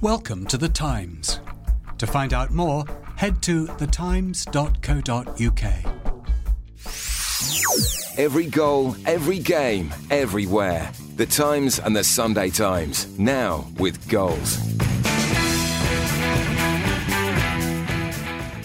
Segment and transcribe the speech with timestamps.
[0.00, 1.40] Welcome to The Times.
[1.98, 2.84] To find out more,
[3.16, 4.54] head to thetimes.co.uk.
[8.16, 10.92] Every goal, every game, everywhere.
[11.16, 13.18] The Times and the Sunday Times.
[13.18, 14.58] Now with goals.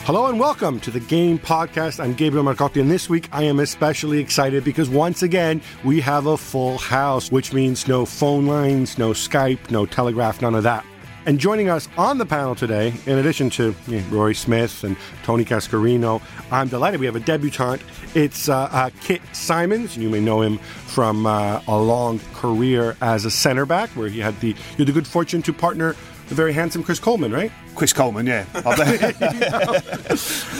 [0.05, 1.99] Hello and welcome to the Game Podcast.
[1.99, 6.27] I'm Gabriele Marcotti, and this week I am especially excited because once again we have
[6.27, 10.85] a full house, which means no phone lines, no Skype, no Telegraph, none of that.
[11.25, 14.97] And joining us on the panel today, in addition to you know, Rory Smith and
[15.23, 16.21] Tony Cascarino,
[16.51, 17.81] I'm delighted we have a debutante.
[18.13, 19.95] It's uh, uh, Kit Symons.
[19.95, 24.19] You may know him from uh, a long career as a center back, where he
[24.19, 25.95] had the you had the good fortune to partner
[26.33, 27.51] the very handsome Chris Coleman, right?
[27.75, 28.45] Chris Coleman, yeah.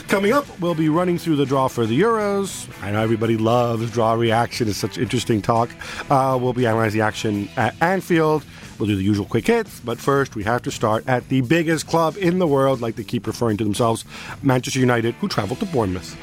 [0.08, 2.70] Coming up, we'll be running through the draw for the Euros.
[2.84, 4.68] I know everybody loves draw reaction.
[4.68, 5.72] It's such interesting talk.
[6.12, 8.46] Uh, we'll be analyzing the action at Anfield.
[8.78, 11.88] We'll do the usual quick hits, but first we have to start at the biggest
[11.88, 14.06] club in the world, like they keep referring to themselves,
[14.44, 16.16] Manchester United, who traveled to Bournemouth.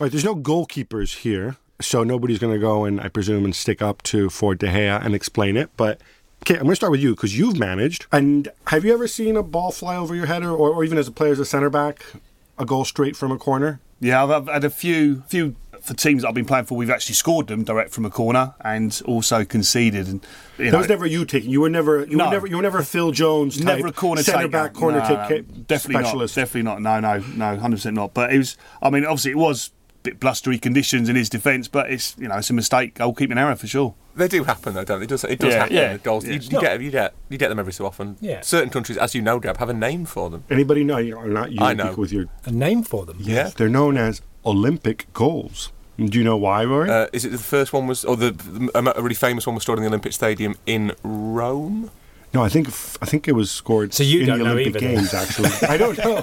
[0.00, 3.54] All right, there's no goalkeepers here, so nobody's going to go and, I presume, and
[3.54, 6.00] stick up to Ford De Gea and explain it, but
[6.48, 8.06] Okay, I'm going to start with you because you've managed.
[8.10, 11.06] And have you ever seen a ball fly over your head, or, or even as
[11.06, 12.02] a player, as a centre back,
[12.58, 13.80] a goal straight from a corner?
[14.00, 16.74] yeah, I've, I've had a few few for teams that I've been playing for.
[16.78, 20.06] We've actually scored them direct from a corner and also conceded.
[20.08, 21.50] And you That know, was never you taking.
[21.50, 22.06] You were never.
[22.06, 22.24] You No.
[22.24, 22.46] were never.
[22.46, 23.58] You were never a Phil Jones.
[23.58, 24.48] Type never a corner centre taker.
[24.48, 26.34] back corner No, take no, definitely specialist.
[26.34, 26.40] not.
[26.40, 26.80] Definitely not.
[26.80, 27.58] No, no, no.
[27.58, 28.14] Hundred percent not.
[28.14, 28.56] But it was.
[28.80, 32.26] I mean, obviously, it was a bit blustery conditions in his defence, but it's you
[32.28, 33.94] know it's a mistake, goalkeeping error for sure.
[34.18, 35.04] They do happen though, don't they?
[35.04, 35.76] It does, it does Yeah, happen.
[35.76, 36.24] yeah, the goals.
[36.26, 36.32] yeah.
[36.34, 38.16] You, you get you get you get them every so often.
[38.20, 38.40] Yeah.
[38.42, 40.44] Certain countries, as you know, Gab, have a name for them.
[40.50, 40.98] Anybody know?
[40.98, 41.58] You know, not you.
[41.60, 41.94] I know.
[41.94, 43.16] With your, A name for them.
[43.20, 43.50] Yeah.
[43.56, 45.72] they're known as Olympic goals.
[45.98, 46.88] Do you know why, Rory?
[46.90, 49.62] Uh, is it the first one was, or the, the a really famous one was
[49.64, 51.90] stored in the Olympic Stadium in Rome?
[52.34, 52.68] no, I think
[53.02, 54.94] I think it was scored So you in don't the know Olympic either then?
[54.96, 55.14] Games.
[55.14, 56.22] Actually, I don't know.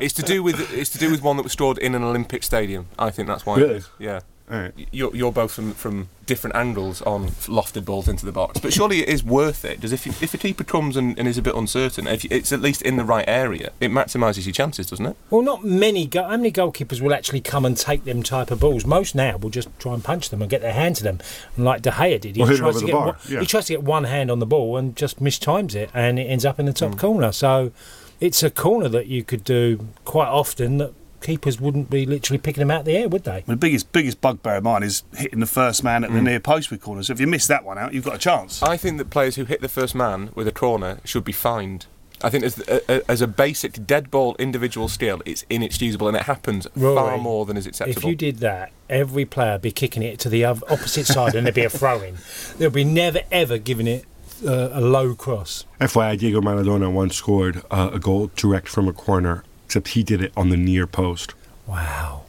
[0.00, 2.42] It's to do with it's to do with one that was stored in an Olympic
[2.42, 2.86] stadium.
[2.98, 3.56] I think that's why.
[3.56, 3.74] Really?
[3.74, 3.88] It is.
[3.98, 4.20] Yeah.
[4.50, 4.72] All right.
[4.92, 9.00] You're, you're both from, from different angles on lofted balls into the box, but surely
[9.00, 9.76] it is worth it.
[9.76, 12.28] Because if you, if a keeper comes and, and is a bit uncertain, if you,
[12.30, 15.16] it's at least in the right area, it maximises your chances, doesn't it?
[15.30, 16.06] Well, not many.
[16.06, 18.84] Go- how many goalkeepers will actually come and take them type of balls?
[18.84, 21.20] Most now will just try and punch them and get their hand to them,
[21.56, 22.36] and like De Gea did.
[22.36, 23.40] He Or hit it tries to get one, yeah.
[23.40, 26.24] he tries to get one hand on the ball and just mistimes it, and it
[26.24, 26.90] ends up in the Mm.
[26.90, 27.32] top corner.
[27.32, 27.72] So
[28.20, 30.92] it's a corner that you could do quite often that
[31.24, 33.42] keepers wouldn't be literally picking them out of the air, would they?
[33.46, 36.70] The biggest biggest bugbear of mine is hitting the first man at the near post
[36.70, 37.08] with corners.
[37.08, 38.62] So if you miss that one out, you've got a chance.
[38.62, 41.86] I think that players who hit the first man with a corner should be fined.
[42.22, 46.16] I think as a, a, as a basic dead ball individual skill, it's inexcusable and
[46.16, 47.98] it happens far more than is acceptable.
[47.98, 51.46] If you did that, every player would be kicking it to the opposite side and
[51.46, 52.16] there'd be a throw in.
[52.58, 54.06] They'll be never ever giving it
[54.46, 55.64] uh, a low cross.
[55.80, 60.22] FYI, Diego Maradona once scored uh, a goal direct from a corner, except he did
[60.22, 61.34] it on the near post,
[61.66, 62.22] Wow.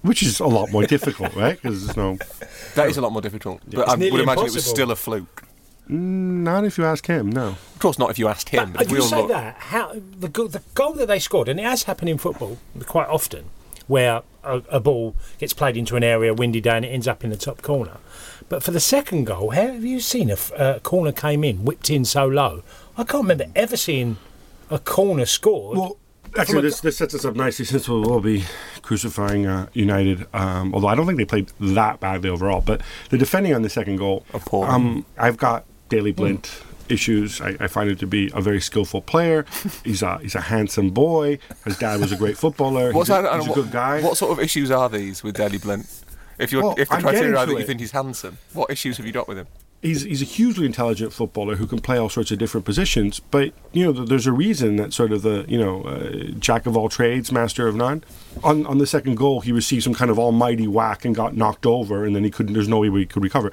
[0.00, 1.60] which is a lot more difficult, right?
[1.60, 2.16] Because there's no.
[2.76, 4.90] that is a lot more difficult, but It's I would nearly imagine it was still
[4.90, 5.42] a fluke.
[5.90, 7.48] Mm, not if you ask him, no.
[7.48, 8.72] Of course, not if you asked him.
[8.72, 11.60] But But, you say look, that how the go- the goal that they scored, and
[11.60, 12.56] it has happened in football
[12.86, 13.44] quite often,
[13.86, 17.22] where a, a ball gets played into an area, windy day, and it ends up
[17.22, 17.98] in the top corner.
[18.48, 22.06] But for the second goal, how have you seen a corner came in, whipped in
[22.06, 22.62] so low?
[22.96, 24.16] I can't remember ever seeing
[24.70, 25.76] a corner scored.
[25.78, 25.96] Well,
[26.38, 28.44] actually, this, this sets us up nicely since we'll, we'll be
[28.82, 30.26] crucifying uh, United.
[30.34, 33.70] Um, although I don't think they played that badly overall, but the defending on the
[33.70, 34.24] second goal.
[34.32, 34.70] Appalling.
[34.70, 36.48] Um, I've got Daley Blind.
[36.88, 37.40] Issues.
[37.40, 39.46] I, I find him to be a very skillful player.
[39.84, 41.38] He's a he's a handsome boy.
[41.64, 42.92] His dad was a great footballer.
[42.92, 44.02] What's he's a, that- he's a what, good guy.
[44.02, 45.88] What sort of issues are these with Daley Blind?
[46.38, 48.36] If you're Well, if the I'm criteria getting are to that you think he's handsome,
[48.52, 49.46] what issues have you got with him?
[49.82, 53.20] He's he's a hugely intelligent footballer who can play all sorts of different positions.
[53.20, 56.76] But you know, there's a reason that sort of the you know uh, jack of
[56.76, 58.04] all trades, master of none.
[58.42, 61.66] On on the second goal, he received some kind of almighty whack and got knocked
[61.66, 62.54] over, and then he couldn't.
[62.54, 63.52] There's no way he could recover.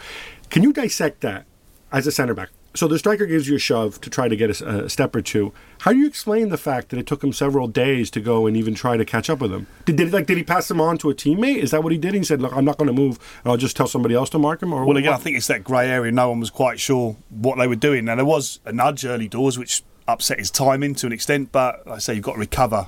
[0.49, 1.45] Can you dissect that
[1.91, 2.49] as a centre back?
[2.75, 5.21] So the striker gives you a shove to try to get a, a step or
[5.21, 5.51] two.
[5.79, 8.55] How do you explain the fact that it took him several days to go and
[8.55, 9.65] even try to catch up with him?
[9.85, 11.57] Did, did like did he pass him on to a teammate?
[11.57, 12.13] Is that what he did?
[12.13, 13.17] He said, "Look, I'm not going to move.
[13.43, 15.47] and I'll just tell somebody else to mark him." Or Well, again, I think it's
[15.47, 16.11] that grey area.
[16.11, 18.05] No one was quite sure what they were doing.
[18.05, 21.85] Now, there was a nudge early doors, which upset his timing to an extent, but
[21.87, 22.87] like I say you've got to recover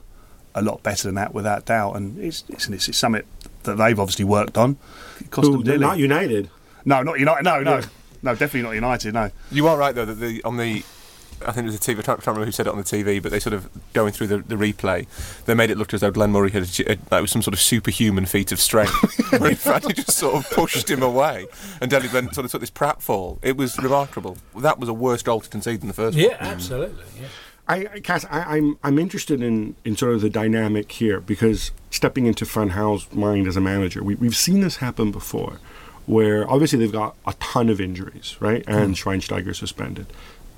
[0.53, 1.95] a lot better than that, without doubt.
[1.95, 3.23] And it's, it's, it's something
[3.63, 4.77] that they've obviously worked on.
[5.19, 6.49] It cost Who- them not United.
[6.83, 7.43] No, not United.
[7.43, 7.81] No, no.
[8.23, 8.31] Yeah.
[8.31, 9.31] No, definitely not United, no.
[9.51, 10.83] You are right though that the on the
[11.44, 11.97] I think it was the TV.
[11.97, 14.12] I can't, can't remember who said it on the TV, but they sort of going
[14.13, 15.07] through the, the replay.
[15.45, 17.56] They made it look as though Glenn Murray had, uh, had like, was some sort
[17.56, 18.94] of superhuman feat of strength,
[19.39, 21.47] where in fact he just sort of pushed him away,
[21.81, 23.39] and Daley Blind sort of took this pratfall.
[23.41, 24.38] It was remarkable.
[24.56, 26.53] That was a worse goal to concede than the first Yeah, one.
[26.53, 27.03] absolutely.
[27.19, 27.27] Yeah.
[27.67, 31.71] I, I Cass, I, I'm I'm interested in, in sort of the dynamic here because
[31.89, 35.59] stepping into Van Gaal's mind as a manager, we, we've seen this happen before,
[36.06, 38.63] where obviously they've got a ton of injuries, right?
[38.68, 40.07] And Schweinsteiger suspended,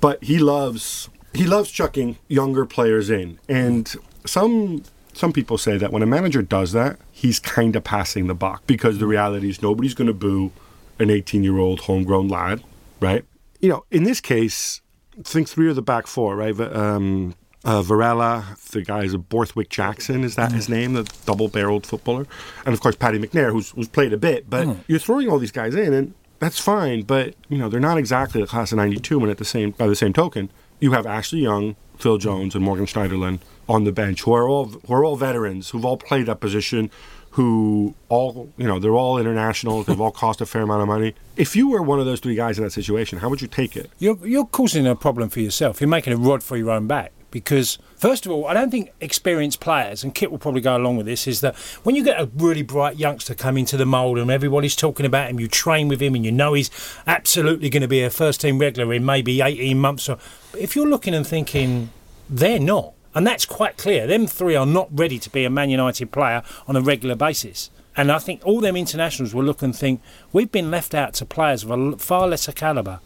[0.00, 3.94] but he loves he loves chucking younger players in, and
[4.24, 4.82] some
[5.12, 8.66] some people say that when a manager does that, he's kind of passing the buck
[8.66, 10.52] because the reality is nobody's going to boo
[10.98, 12.62] an 18 year old homegrown lad,
[13.00, 13.24] right?
[13.60, 14.82] You know, in this case,
[15.22, 16.58] think three of the back four, right?
[16.60, 21.86] Um, uh, Varela, the guy is a Borthwick Jackson, is that his name, the double-barreled
[21.86, 22.26] footballer,
[22.66, 24.48] and of course Paddy McNair, who's who's played a bit.
[24.50, 27.02] But you're throwing all these guys in, and that's fine.
[27.02, 29.18] But you know they're not exactly the class of '92.
[29.20, 30.50] And at the same by the same token,
[30.80, 34.66] you have Ashley Young, Phil Jones, and Morgan Schneiderlin on the bench, who are all
[34.66, 36.90] who are all veterans, who've all played that position,
[37.30, 39.86] who all you know they're all internationals.
[39.86, 41.14] They've all cost a fair amount of money.
[41.36, 43.74] If you were one of those three guys in that situation, how would you take
[43.74, 43.90] it?
[43.98, 45.80] You're, you're causing a problem for yourself.
[45.80, 47.10] You're making a rod for your own back.
[47.34, 50.98] Because, first of all, I don't think experienced players, and Kit will probably go along
[50.98, 54.20] with this, is that when you get a really bright youngster come into the mould
[54.20, 56.70] and everybody's talking about him, you train with him and you know he's
[57.08, 60.08] absolutely going to be a first team regular in maybe 18 months.
[60.08, 60.16] Or,
[60.56, 61.90] if you're looking and thinking,
[62.30, 65.70] they're not, and that's quite clear, them three are not ready to be a Man
[65.70, 67.68] United player on a regular basis.
[67.96, 70.00] And I think all them internationals will look and think,
[70.32, 73.00] we've been left out to players of a far lesser calibre.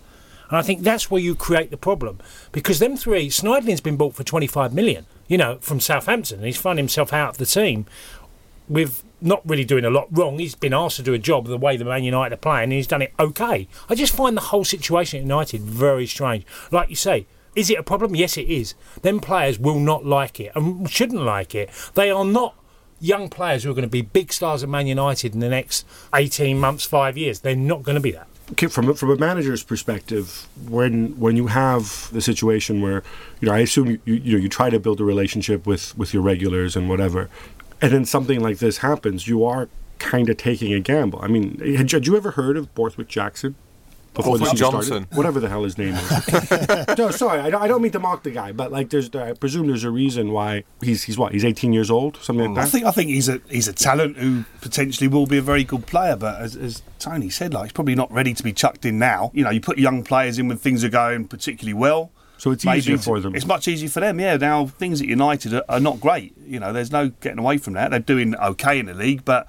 [0.48, 2.18] And I think that's where you create the problem.
[2.52, 6.38] Because them three, Schneiderlin's been bought for 25 million, you know, from Southampton.
[6.38, 7.86] And he's found himself out of the team
[8.68, 10.38] with not really doing a lot wrong.
[10.38, 12.72] He's been asked to do a job the way the Man United are playing, and
[12.72, 13.68] he's done it okay.
[13.88, 16.44] I just find the whole situation at United very strange.
[16.70, 18.14] Like you say, is it a problem?
[18.14, 18.74] Yes, it is.
[19.02, 21.70] Them players will not like it and shouldn't like it.
[21.94, 22.54] They are not
[23.00, 25.86] young players who are going to be big stars at Man United in the next
[26.14, 27.40] 18 months, five years.
[27.40, 28.28] They're not going to be that.
[28.70, 33.02] From from a manager's perspective, when when you have the situation where
[33.40, 35.96] you know, I assume you, you you know you try to build a relationship with
[35.98, 37.28] with your regulars and whatever,
[37.82, 39.68] and then something like this happens, you are
[39.98, 41.20] kind of taking a gamble.
[41.22, 43.54] I mean, had, had you ever heard of Borthwick Jackson?
[44.18, 44.82] Before oh, the season Johnson.
[44.82, 45.16] started?
[45.16, 46.88] whatever the hell his name is.
[46.98, 49.32] no, sorry, I don't, I don't mean to mock the guy, but like, there's, I
[49.34, 52.54] presume there's a reason why he's he's what he's 18 years old, something like hmm.
[52.54, 52.66] that.
[52.66, 55.62] I think I think he's a he's a talent who potentially will be a very
[55.62, 58.84] good player, but as, as Tony said, like he's probably not ready to be chucked
[58.84, 59.30] in now.
[59.34, 62.10] You know, you put young players in when things are going particularly well.
[62.38, 63.36] So it's maybe easier it's- for them.
[63.36, 64.18] It's much easier for them.
[64.18, 66.34] Yeah, now things at United are, are not great.
[66.44, 67.90] You know, there's no getting away from that.
[67.92, 69.48] They're doing okay in the league, but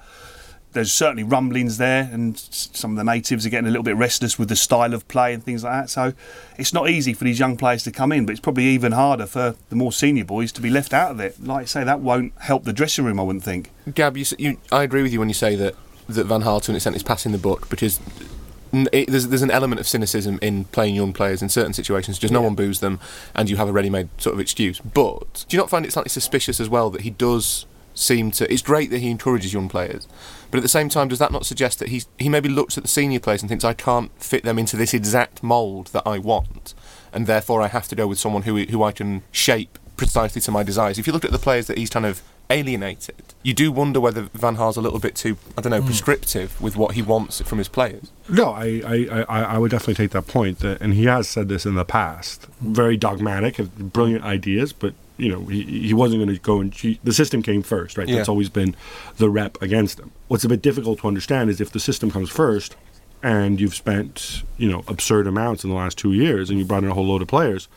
[0.72, 4.38] there's certainly rumblings there, and some of the natives are getting a little bit restless
[4.38, 5.90] with the style of play and things like that.
[5.90, 6.12] So
[6.58, 9.26] it's not easy for these young players to come in, but it's probably even harder
[9.26, 11.42] for the more senior boys to be left out of it.
[11.42, 13.18] Like I say, that won't help the dressing room.
[13.18, 13.70] I wouldn't think.
[13.94, 15.74] Gab, you, you, I agree with you when you say that,
[16.08, 18.00] that Van Gaal to an extent is passing the buck because
[18.72, 22.18] it, there's, there's an element of cynicism in playing young players in certain situations.
[22.18, 23.00] Just no one boos them,
[23.34, 24.78] and you have a ready-made sort of excuse.
[24.80, 28.52] But do you not find it slightly suspicious as well that he does seem to?
[28.52, 30.06] It's great that he encourages young players,
[30.50, 32.84] but at the same time, does that not suggest that he's, he maybe looks at
[32.84, 36.18] the senior players and thinks, I can't fit them into this exact mould that I
[36.18, 36.74] want,
[37.12, 40.50] and therefore I have to go with someone who who I can shape precisely to
[40.50, 40.98] my desires.
[40.98, 44.22] If you look at the players that he's kind of alienated, you do wonder whether
[44.32, 45.86] Van Gaal's a little bit too, I don't know, hmm.
[45.86, 48.10] prescriptive with what he wants from his players.
[48.26, 50.60] No, I, I, I, I would definitely take that point.
[50.60, 52.46] That, and he has said this in the past.
[52.46, 52.72] Hmm.
[52.72, 57.04] Very dogmatic, brilliant ideas, but you know he, he wasn't going to go and cheat.
[57.04, 58.08] The system came first, right?
[58.08, 58.74] That's always been
[59.18, 60.10] the rep against him.
[60.28, 62.76] What's a bit difficult to understand is if the system comes first,
[63.22, 66.84] and you've spent you know absurd amounts in the last two years, and you brought
[66.84, 67.68] in a whole load of players,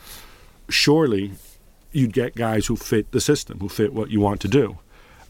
[0.68, 1.32] surely
[1.92, 4.78] you'd get guys who fit the system, who fit what you want to do.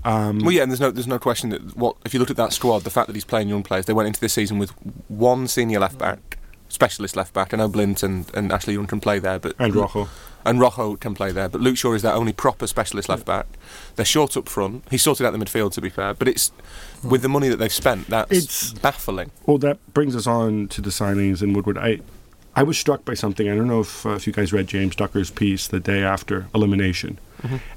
[0.04, 2.36] Um, well, yeah, and there's no there's no question that what if you look at
[2.36, 4.70] that squad, the fact that he's playing young players, they went into this season with
[5.08, 6.38] one senior left back,
[6.74, 7.54] specialist left back.
[7.54, 10.08] I know Blind and, and Ashley Young can play there, but And Rojo.
[10.44, 13.46] and Rojo can play there, but Luke Shaw is their only proper specialist left back.
[13.96, 14.84] They're short up front.
[14.90, 16.52] He sorted out the midfield, to be fair, but it's
[17.02, 19.30] with the money that they've spent, that's It's- baffling.
[19.46, 21.78] Well, that brings us on to the signings in Woodward.
[21.78, 22.00] I,
[22.56, 23.48] I was struck by something.
[23.48, 26.46] I don't know if, uh, if you guys read James Ducker's piece the day after
[26.54, 27.18] elimination.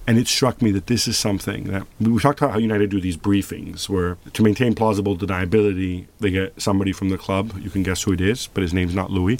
[0.05, 3.01] And it struck me that this is something that we talked about how United do
[3.01, 7.51] these briefings where to maintain plausible deniability, they get somebody from the club.
[7.59, 9.39] You can guess who it is, but his name's not Louis,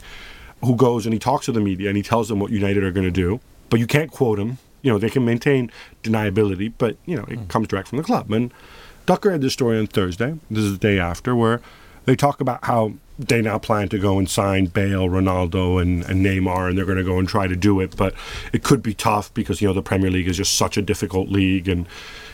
[0.61, 2.91] who goes and he talks to the media and he tells them what United are
[2.91, 3.39] going to do.
[3.69, 4.57] But you can't quote him.
[4.81, 5.71] You know, they can maintain
[6.03, 8.29] deniability, but, you know, it comes direct from the club.
[8.29, 8.53] And
[9.05, 10.37] Ducker had this story on Thursday.
[10.51, 11.61] This is the day after, where
[12.03, 16.25] they talk about how they now plan to go and sign Bale, Ronaldo, and, and
[16.25, 17.95] Neymar, and they're going to go and try to do it.
[17.97, 18.13] But
[18.53, 21.29] it could be tough because you know the Premier League is just such a difficult
[21.29, 21.87] league, and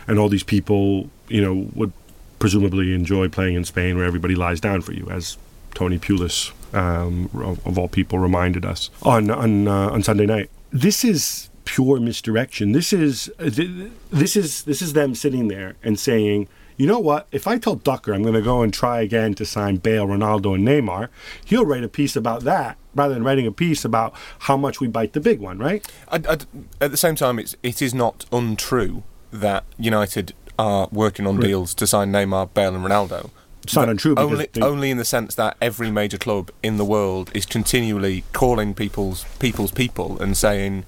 [0.08, 1.94] and all these people you know would
[2.40, 5.38] presumably enjoy playing in Spain, where everybody lies down for you, as
[5.74, 10.50] Tony Pulis, um, of, of all people, reminded us on on uh, on Sunday night.
[10.72, 12.74] This is pure misdirection.
[12.74, 17.27] This is this is this is them sitting there and saying you know what?
[17.32, 20.56] If I tell Ducker I'm going to go and try again to sign Bale, Ronaldo,
[20.56, 21.10] and Neymar,
[21.46, 24.88] he'll write a piece about that rather than writing a piece about how much we
[24.88, 25.86] bite the big one, right?
[26.10, 26.38] I, I,
[26.82, 31.48] at the same time, it's, it is not untrue that United are working on Right.
[31.48, 33.32] deals to sign Neymar, Bale, and Ronaldo.
[33.63, 36.84] It's not untrue Only, they- only in the sense that every major club in the
[36.86, 40.84] world is continually calling people's people's people and saying,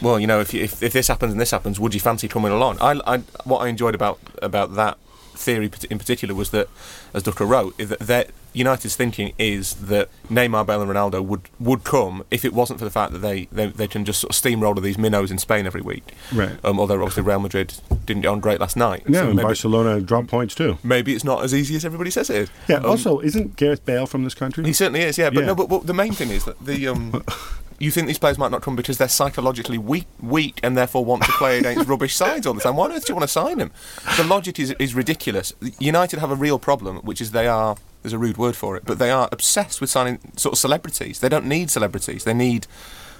[0.00, 2.26] "Well, you know, if, you, if if this happens and this happens, would you fancy
[2.26, 4.96] coming along?" I, I what I enjoyed about about that
[5.38, 6.68] theory in particular was that,
[7.14, 11.84] as Ducker wrote, that that United's thinking is that Neymar, Bale, and Ronaldo would would
[11.84, 14.36] come if it wasn't for the fact that they, they, they can just sort of
[14.36, 16.12] steamroller these minnows in Spain every week.
[16.34, 16.56] Right.
[16.64, 17.74] Um, although obviously Real Madrid
[18.06, 19.04] didn't get on great last night.
[19.06, 20.78] Yeah, So and maybe, Barcelona dropped points too.
[20.82, 22.50] maybe it's not as easy as everybody says it is.
[22.66, 22.76] Yeah.
[22.76, 24.64] Um, also, isn't Gareth Bale from this country?
[24.64, 25.30] he certainly is, yeah.
[25.30, 25.46] But Yeah.
[25.46, 27.22] no, but, but the main thing is that the um,
[27.78, 31.22] you think these players might not come because they're psychologically weak, weak, and therefore want
[31.24, 32.76] to play against rubbish sides all the time.
[32.76, 33.70] Why on earth do you want to sign them?
[34.16, 35.52] The logic is is ridiculous.
[35.78, 37.76] United have a real problem, which is they are.
[38.02, 41.20] There's a rude word for it, but they are obsessed with signing sort of celebrities.
[41.20, 42.24] They don't need celebrities.
[42.24, 42.66] They need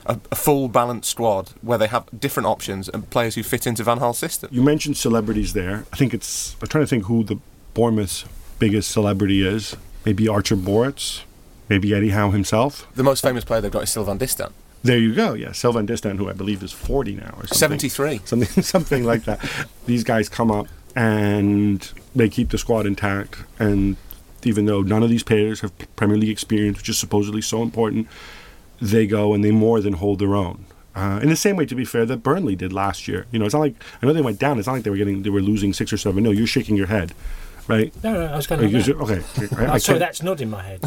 [0.07, 3.83] a, a full balanced squad where they have different options and players who fit into
[3.83, 4.49] Van Gaal's system.
[4.53, 5.85] You mentioned celebrities there.
[5.93, 6.57] I think it's.
[6.61, 7.38] I'm trying to think who the
[7.75, 8.25] Bournemouth's
[8.59, 9.77] biggest celebrity is.
[10.05, 11.23] Maybe Artur Boruc.
[11.69, 12.87] Maybe Eddie Howe himself.
[12.95, 14.53] The most famous player they've got is Sylvain Distin.
[14.83, 15.35] There you go.
[15.35, 17.59] Yeah, Sylvain Distin, who I believe is 40 now or something.
[17.81, 18.21] 73.
[18.25, 19.41] Something, something like that.
[19.87, 23.37] These guys come up and they keep the squad intact.
[23.59, 23.97] And
[24.45, 28.07] even though none of these players have Premier League experience, which is supposedly so important,
[28.81, 30.65] they go and they more than hold their own.
[30.95, 33.27] Uh, in the same way, to be fair, that Burnley did last year.
[33.31, 34.59] You know, it's not like I know they went down.
[34.59, 36.25] It's not like they were getting they were losing six or seven.
[36.25, 37.13] No, you're shaking your head,
[37.69, 37.93] right?
[38.03, 38.97] No, no, I was going to.
[38.97, 39.15] okay,
[39.57, 40.81] I, Oh, I sorry, can't- that's nodding my head.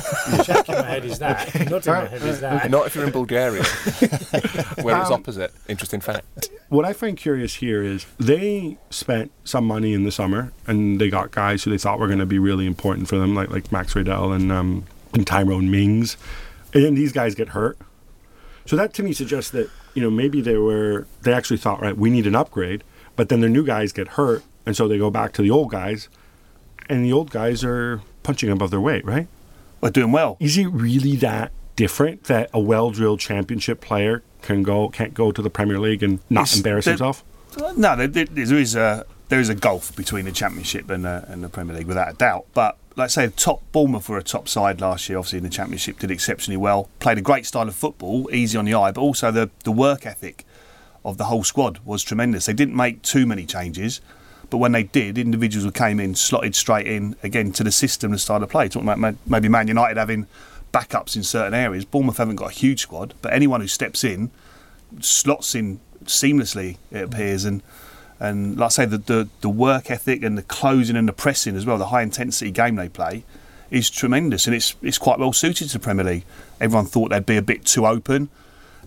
[0.45, 1.53] Shaking my head is that.
[1.69, 2.69] Nodding my head is that.
[2.75, 3.63] Not if you're in Bulgaria,
[4.81, 5.53] where it's Um, opposite.
[5.69, 6.49] Interesting fact.
[6.69, 11.09] what I find curious here is they spent some money in the summer and they
[11.09, 13.71] got guys who they thought were going to be really important for them, like like
[13.71, 16.17] Max Gradel and um, and Tyrone Mings,
[16.73, 17.77] and then these guys get hurt.
[18.65, 21.97] So that to me suggests that you know maybe they were they actually thought right
[21.97, 22.83] we need an upgrade,
[23.15, 25.71] but then their new guys get hurt, and so they go back to the old
[25.71, 26.07] guys,
[26.91, 29.27] and the old guys are punching above their weight, right?
[29.81, 30.37] We're doing well.
[30.39, 35.41] Is it really that different that a well-drilled championship player can go can't go to
[35.41, 37.23] the Premier League and not It's- embarrass there- himself?
[37.75, 41.21] No, there, there there is a there is a gulf between the Championship and, uh,
[41.29, 42.45] and the Premier League, without a doubt.
[42.53, 45.17] But like I say, top Bournemouth were a top side last year.
[45.17, 46.89] Obviously, in the Championship, did exceptionally well.
[46.99, 50.05] Played a great style of football, easy on the eye, but also the the work
[50.05, 50.45] ethic
[51.05, 52.45] of the whole squad was tremendous.
[52.45, 54.01] They didn't make too many changes,
[54.51, 58.11] but when they did, individuals who came in slotted straight in again to the system
[58.11, 58.67] and started to play.
[58.67, 60.27] Talking about maybe Man United having
[60.71, 61.85] backups in certain areas.
[61.85, 64.29] Bournemouth haven't got a huge squad, but anyone who steps in
[64.99, 66.77] slots in seamlessly.
[66.91, 67.63] It appears and.
[68.19, 71.55] And like I say, the, the, the work ethic and the closing and the pressing
[71.55, 73.23] as well, the high intensity game they play,
[73.71, 76.25] is tremendous, and it's it's quite well suited to the Premier League.
[76.59, 78.29] Everyone thought they'd be a bit too open,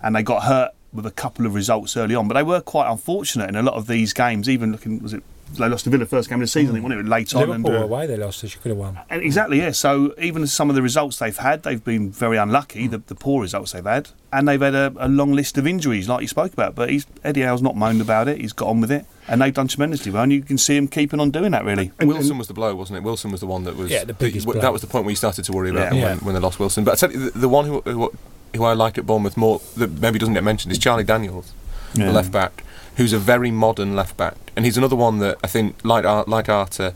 [0.01, 2.29] and they got hurt with a couple of results early on.
[2.29, 4.47] But they were quite unfortunate in a lot of these games.
[4.47, 5.21] Even looking, was it
[5.53, 6.71] they lost to Villa first game of the season?
[6.71, 7.41] I think wasn't it late on.
[7.41, 8.41] Liverpool and, uh, away, they lost.
[8.41, 8.99] They could have won.
[9.09, 9.71] and exactly, yeah.
[9.71, 12.87] So even some of the results they've had, they've been very unlucky.
[12.87, 16.09] The, the poor results they've had, and they've had a, a long list of injuries,
[16.09, 16.75] like you spoke about.
[16.75, 18.41] But he's, Eddie Howe's not moaned about it.
[18.41, 20.23] He's got on with it, and they've done tremendously well.
[20.23, 21.63] And you can see him keeping on doing that.
[21.63, 23.03] Really, Wilson was the blow, wasn't it?
[23.03, 23.91] Wilson was the one that was.
[23.91, 24.71] Yeah, the biggest that blow.
[24.71, 26.03] was the point where you started to worry about Yeah.
[26.03, 26.23] when, Yeah.
[26.23, 26.83] when they lost Wilson.
[26.83, 28.11] But I tell you, the, the one who, who
[28.55, 31.53] who I like at Bournemouth more that maybe doesn't get mentioned is Charlie Daniels,
[31.93, 32.05] Yeah.
[32.05, 32.63] the left back,
[32.97, 36.25] who's a very modern left back, and he's another one that I think, like Ar-
[36.27, 36.93] like Arter.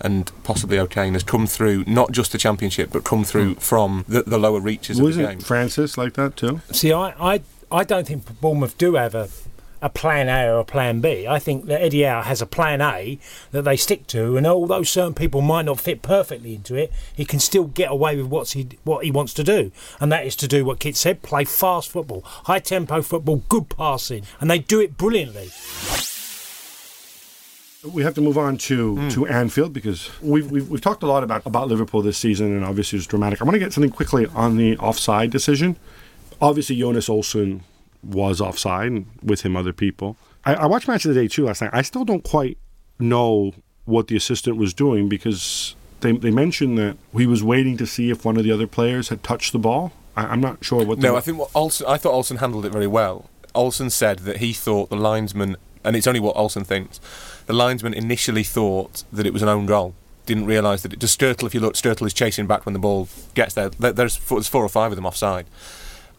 [0.00, 3.58] And possibly O'Kane has come through not just the championship, but come through hmm.
[3.58, 5.40] from the, the lower reaches of the game.
[5.40, 6.60] Francis like that too?
[6.70, 7.40] See, I, I,
[7.72, 9.28] I don't think Bournemouth do have a,
[9.80, 11.26] a plan A or a plan B.
[11.26, 13.18] I think that Eddie Howe has a plan A
[13.50, 17.24] that they stick to, and although certain people might not fit perfectly into it, he
[17.24, 19.70] can still get away with what's he, what he wants to do,
[20.00, 23.68] and that is to do what Kit said: play fast football, high tempo football, good
[23.68, 25.50] passing, and they do it brilliantly.
[27.84, 29.08] We have to move on to, hmm.
[29.10, 32.64] to Anfield because we've, we've we've talked a lot about about Liverpool this season and
[32.64, 33.40] obviously it's dramatic.
[33.40, 35.76] I want to get something quickly on the offside decision.
[36.40, 37.60] Obviously, Jonas Olsson
[38.02, 40.16] was offside and with him other people.
[40.44, 41.70] I, I watched match of the day too last night.
[41.72, 42.58] I still don't quite
[42.98, 47.86] know what the assistant was doing because they they mentioned that he was waiting to
[47.86, 49.92] see if one of the other players had touched the ball.
[50.16, 50.98] I, I'm not sure what.
[50.98, 51.86] No, the, I think what Olsson.
[51.88, 53.28] I thought Olsson handled it very well.
[53.54, 57.00] Olsson said that he thought the linesman, and it's only what Olsson thinks.
[57.46, 59.94] The linesman initially thought that it was an own goal.
[60.26, 60.98] Didn't realise that it.
[61.00, 63.70] Just Sturtle, if you look, Sturtle is chasing back when the ball gets there.
[63.70, 65.46] There- There's there's four or five of them offside.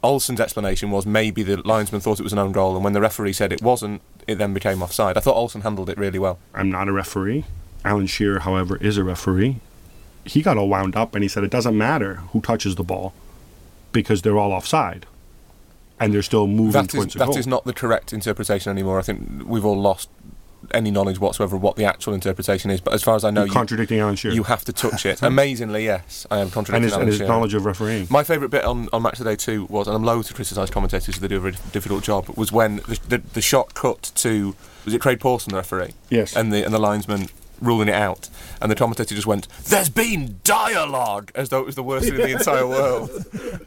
[0.04, 3.02] Olsson's explanation was maybe the linesman thought it was an own goal, and when the
[3.02, 5.18] referee said it wasn't, it then became offside.
[5.18, 6.40] I thought Olsson handled it really well.
[6.54, 7.46] I'm not a referee.
[7.84, 9.58] Alan Shearer, however, is a referee.
[10.26, 13.14] He got all wound up and he said it doesn't matter who touches the ball
[13.92, 15.06] because they're all offside
[16.00, 17.38] and they're still moving That is, towards the that goal.
[17.38, 19.00] is not the correct interpretation anymore.
[19.00, 20.10] I think we've all lost
[20.72, 22.82] any knowledge whatsoever of what the actual interpretation is.
[22.82, 24.34] But as far as I know, You're contradicting Alan Shearer.
[24.34, 25.22] You have to touch it.
[25.24, 27.28] Amazingly, yes, I am and contradicting his, Alan and his Shearer.
[27.28, 28.08] knowledge of refereeing.
[28.10, 30.34] My favourite bit on, on Match of the Day 2 was, and I'm loath to
[30.34, 33.74] criticise commentators because they do a very difficult job, was when the, the, the shot
[33.74, 35.94] cut to, was it Craig Pawson, the referee?
[36.10, 36.36] Yes.
[36.36, 37.30] And the, and the linesman
[37.62, 38.30] ruling it out.
[38.62, 41.32] And the commentator just went, There's been dialogue!
[41.36, 43.10] As though it was the worst thing in the entire world.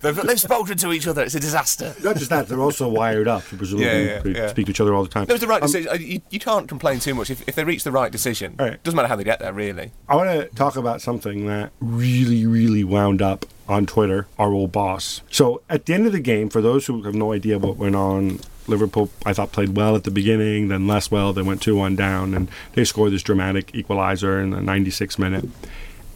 [0.00, 1.94] They've, they've spoken to each other, it's a disaster.
[2.02, 3.42] Not just that, they're also wired up.
[3.44, 4.48] Presumably Yeah, yeah, yeah.
[4.48, 5.24] speak to each other all the time.
[5.24, 5.90] It was the right Um, decision.
[5.90, 8.54] Uh, You, you can't complain too much if, if they reach the right decision.
[8.58, 8.82] Right.
[8.82, 9.92] Doesn't matter how they get there, really.
[10.08, 14.72] I want to talk about something that really, really wound up on Twitter, our old
[14.72, 15.22] boss.
[15.30, 17.94] So at the end of the game, for those who have no idea what went
[17.96, 21.32] on, Liverpool, I thought, played well at the beginning, then less well.
[21.32, 25.46] They went 2 1 down, and they scored this dramatic equalizer in the 96th minute.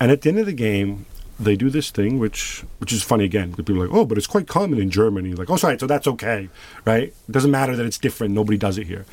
[0.00, 1.06] And at the end of the game,
[1.38, 3.50] they do this thing, which which is funny again.
[3.50, 5.34] because People are like, oh, but it's quite common in Germany.
[5.34, 6.48] Like, oh, sorry, so that's okay,
[6.84, 7.08] right?
[7.28, 8.34] It doesn't matter that it's different.
[8.34, 9.04] Nobody does it here.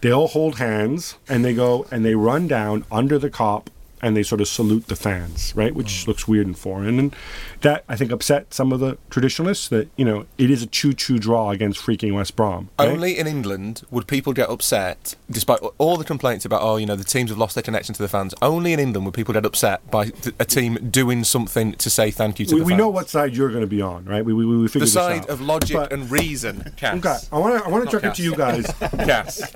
[0.00, 3.68] They all hold hands and they go and they run down under the Kop
[4.02, 5.74] and they sort of salute the fans, right?
[5.74, 6.08] Which mm.
[6.08, 6.98] looks weird and foreign.
[6.98, 7.16] And
[7.60, 10.92] that, I think, upset some of the traditionalists that, you know, it is a choo
[10.92, 12.68] choo draw against freaking West Brom.
[12.78, 12.88] right?
[12.88, 16.96] Only in England would people get upset, despite all the complaints about, oh, you know,
[16.96, 18.34] the teams have lost their connection to the fans.
[18.42, 22.10] Only in England would people get upset by th- a team doing something to say
[22.10, 22.78] thank you to we, the we fans.
[22.78, 24.24] know what side you're going to be on, right?
[24.24, 26.72] We, we, we figured the side of logic But- and reason.
[26.76, 26.98] Cass.
[26.98, 28.16] Okay, I want to I to chuck it Cass.
[28.16, 28.66] to you guys.
[28.80, 29.52] Cass.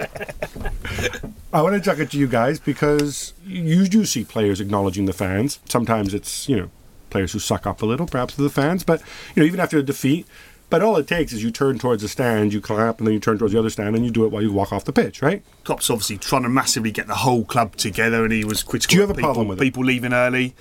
[1.53, 5.13] I want to chuck it to you guys because you do see players acknowledging the
[5.13, 5.61] fans.
[5.69, 6.71] Sometimes it's you know
[7.11, 9.01] players who suck up a little, perhaps to the fans, but
[9.35, 10.27] you know even after a defeat.
[10.69, 13.21] But all it takes is you turn towards the stand, you clap, and then you
[13.21, 15.23] turn towards the other stand, and you do it while you walk off the pitch,
[15.23, 15.45] right?
[15.63, 18.91] Klopp's obviously trying to massively get the whole club together, and he was critical.
[18.91, 19.63] Do you have a people, problem with it?
[19.63, 20.57] people leaving early?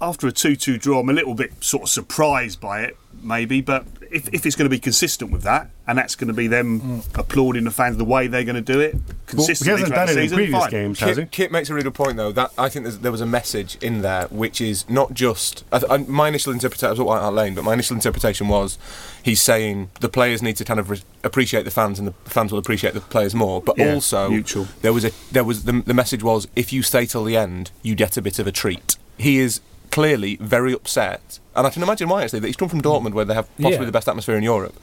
[0.00, 3.60] After a two-two draw, I'm a little bit sort of surprised by it, maybe.
[3.60, 6.46] But if, if it's going to be consistent with that, and that's going to be
[6.46, 7.18] them mm.
[7.18, 10.06] applauding the fans the way they're going to do it Well, he consistently hasn't throughout
[10.06, 10.70] done the it in season, previous fine.
[10.70, 11.22] games, has he?
[11.24, 12.32] Kit, Kit makes a really good point, though.
[12.32, 15.96] That I think there was a message in there, which is not just I, I,
[15.98, 16.86] my initial interpretation.
[16.88, 18.78] I was at White Hart Lane, but my initial interpretation was
[19.22, 22.52] he's saying the players need to kind of re- appreciate the fans, and the fans
[22.52, 23.60] will appreciate the players more.
[23.60, 24.68] But Yeah, also, mutual.
[24.82, 27.70] there was a there was the, the message was if you stay till the end,
[27.82, 28.96] you get a bit of a treat.
[29.16, 32.22] He is clearly very upset, and I can imagine why.
[32.22, 33.84] Actually, that he's come from Dortmund, where they have possibly Yeah.
[33.86, 34.78] the best atmosphere in Europe.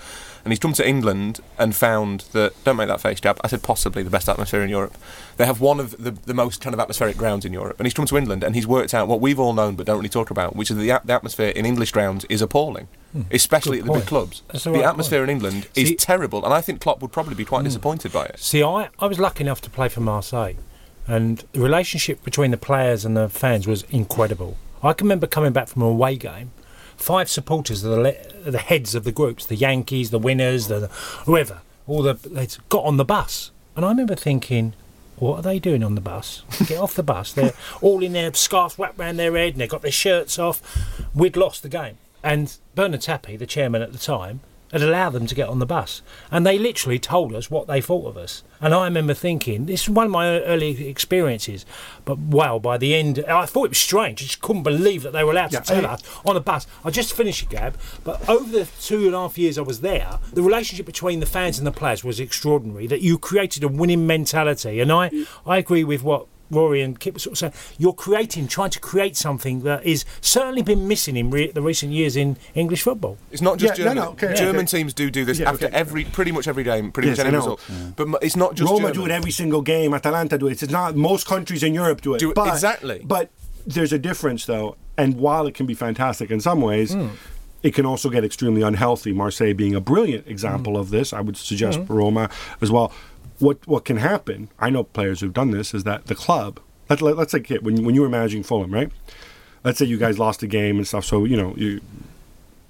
[0.45, 3.63] And he's come to England and found that, don't make that face, Gab, I said
[3.63, 4.95] possibly the best atmosphere in Europe.
[5.37, 7.79] They have one of the, the most kind of atmospheric grounds in Europe.
[7.79, 9.97] And he's come to England and he's worked out what we've all known but don't
[9.97, 13.23] really talk about, which is the, the atmosphere in English grounds is appalling, hmm.
[13.31, 14.43] especially Good at the big clubs.
[14.49, 15.31] The right atmosphere point.
[15.31, 16.45] in England is terrible.
[16.45, 17.65] And I think Klopp would probably be quite hmm.
[17.65, 18.37] disappointed by it.
[18.37, 20.53] See, I, I was lucky enough to play for Marseille,
[21.07, 24.57] and the relationship between the players and the fans was incredible.
[24.85, 26.51] I can remember coming back from an away game,
[26.95, 30.87] five supporters, the, le- the heads of the groups, the Yankees, the winners, the,
[31.25, 34.73] whoever, all the they got on the bus, and I remember thinking.
[35.17, 36.43] What are they doing on the bus?
[36.67, 37.31] Get off the bus.
[37.31, 40.61] They're all in their scarves wrapped round their head and they've got their shirts off.
[41.15, 41.99] We'd lost the game.
[42.21, 44.41] And Bernard Tapie, the chairman at the time,
[44.75, 46.01] had allowed them to get on the bus.
[46.29, 48.43] And they literally told us what they thought of us.
[48.59, 51.65] And I remember thinking, this is one of my early experiences.
[52.03, 54.21] But wow, by the end, I thought it was strange.
[54.21, 56.67] I just couldn't believe that they were allowed Yeah, to tell us on a bus.
[56.83, 57.77] I just finished it, Gab.
[58.03, 61.25] But over the two and a half years I was there, the relationship between the
[61.25, 62.85] fans and the players was extraordinary.
[62.85, 64.81] That you created a winning mentality.
[64.81, 65.09] And I,
[65.45, 68.79] I agree with what Rory and Kit were sort of saying, you're creating, trying to
[68.79, 73.17] create something that is certainly been missing in re- the recent years in English football.
[73.31, 74.77] It's not just Yeah, no, no, okay, German okay.
[74.77, 75.75] teams do do this Yeah, after okay.
[75.75, 77.57] every, pretty much every game, pretty Yes, much any know.
[77.57, 77.61] result.
[77.95, 78.93] But it's not just Roma German.
[78.93, 79.93] do it every single game.
[79.93, 80.61] Atalanta do it.
[80.61, 82.19] It's not most countries in Europe do it.
[82.19, 83.01] Do it- but, exactly.
[83.03, 83.29] But
[83.65, 86.93] there's a difference though, and while it can be fantastic in some ways.
[86.93, 87.07] Hmm.
[87.63, 89.11] It can also get extremely unhealthy.
[89.11, 90.79] Marseille being a brilliant example Hmm.
[90.81, 92.29] of this, I would suggest Roma
[92.61, 92.91] as well.
[93.39, 94.49] What what can happen?
[94.59, 95.73] I know players who've done this.
[95.73, 96.59] Is that the club?
[96.89, 98.91] Let, let, let's say when when you were managing Fulham, right?
[99.63, 101.05] Let's say you guys lost a game and stuff.
[101.05, 101.81] So you know you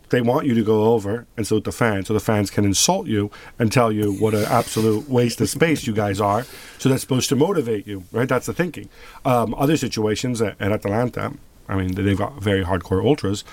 [0.09, 3.07] they want you to go over and so the fans so the fans can insult
[3.07, 6.45] you and tell you what an absolute waste of space you guys are
[6.77, 8.89] so that's supposed to motivate you right that's the thinking
[9.25, 11.33] um, other situations at, at atalanta
[11.67, 13.43] i mean they've got very hardcore ultras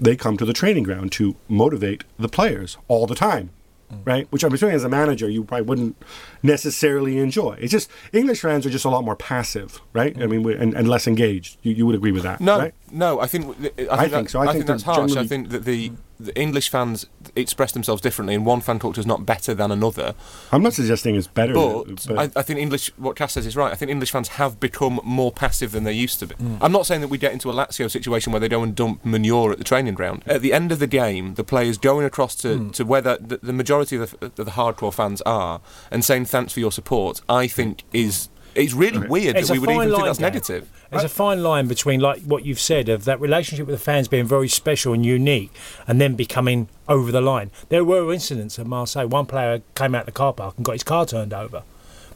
[0.00, 3.50] they come to the training ground to motivate the players all the time
[3.94, 4.06] Mm.
[4.06, 5.96] right which i'm assuming as a manager you probably wouldn't
[6.42, 10.30] necessarily enjoy it's just english fans are just a lot more passive right i mm.
[10.30, 12.74] mean we- and, and less engaged you, you would agree with that No, right?
[12.90, 13.20] no.
[13.20, 14.40] I think I think, I think that- so.
[14.40, 15.16] I think that's they're harsh.
[15.16, 15.96] I think that the, mm.
[16.24, 17.06] The English fans
[17.36, 20.14] express themselves differently, and one fan culture is not better than another.
[20.52, 23.72] i'm not suggesting it's better But, I, I think English, what Cass says is right.
[23.72, 26.34] I think English fans have become more passive than they used to be.
[26.36, 26.58] Mm.
[26.60, 29.04] I'm not saying that we get into a Lazio situation where they go and dump
[29.04, 30.22] manure at the training ground.
[30.26, 32.72] At the end of the game, the players going across to, Mm.
[32.74, 35.60] to where the, the, the majority of the, of the hardcore fans are
[35.90, 39.58] and saying thanks for your support, I think is it's really weird It's that we
[39.58, 40.32] would even think that's Gav.
[40.32, 40.70] negative.
[40.90, 44.08] There's a fine line between like what you've said of that relationship with the fans
[44.08, 45.52] being very special and unique,
[45.86, 47.50] and then becoming over the line.
[47.68, 49.06] There were incidents at Marseille.
[49.06, 51.62] One player came out of the car park and got his car turned over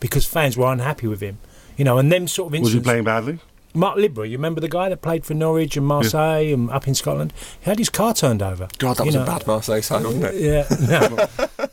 [0.00, 1.38] because fans were unhappy with him.
[1.76, 2.74] You know, and them sort of incidents.
[2.74, 3.38] was he playing badly
[3.74, 6.94] Marc Libbra, you remember the guy that played for Norwich and Marseille and up in
[6.94, 7.32] Scotland?
[7.60, 8.68] He had his car turned over.
[8.78, 10.34] God, that You was know, a bad Marseille side, wasn't it?
[10.34, 11.26] Yeah, no.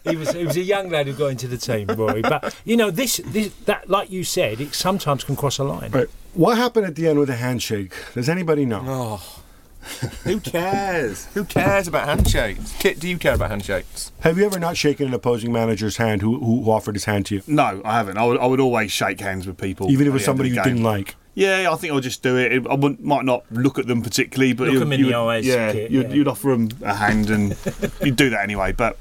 [0.09, 2.21] he was he was a young lad who got into the team, Rory.
[2.21, 5.91] But you know, this this that like you said, it sometimes can cross a line.
[5.91, 6.07] Right.
[6.33, 7.93] What happened at the end with the handshake?
[8.13, 8.83] Does anybody know?
[8.85, 9.41] Oh,
[10.25, 11.25] who cares?
[11.33, 12.75] who cares about handshakes?
[12.79, 14.11] Kit, do you care about handshakes?
[14.21, 17.35] Have you ever not shaken an opposing manager's hand who, who offered his hand to
[17.35, 18.17] you, No, I haven't.
[18.17, 19.89] I would, I would always shake hands with people.
[19.91, 20.63] even if it was the end of somebody you game.
[20.63, 21.15] didn't like?
[21.35, 22.65] Yeah, I think I'll just do it.
[22.65, 25.15] I wouldn't, might not look at them particularly, but Look you, 'em in you the
[25.15, 26.13] eyes, Yeah, Kit, you'd, yeah.
[26.13, 27.55] you'd offer them a hand, and
[28.01, 28.71] you'd do that anyway.
[28.71, 28.97] But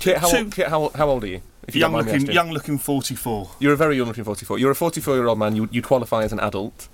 [0.00, 1.40] Kit, how, Two- old, Kit, how, how old are you?
[1.68, 2.34] If you young don't mind me looking, asking?
[2.34, 3.50] young looking, forty-four.
[3.60, 4.58] You're a very young looking 44.
[4.58, 5.54] You're a 44 year old man.
[5.54, 6.88] You, you'd qualify as an adult.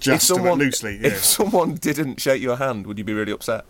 [0.00, 0.98] Just if someone, loosely.
[1.00, 1.08] Yeah.
[1.08, 3.64] If someone didn't shake your hand, would you be really upset?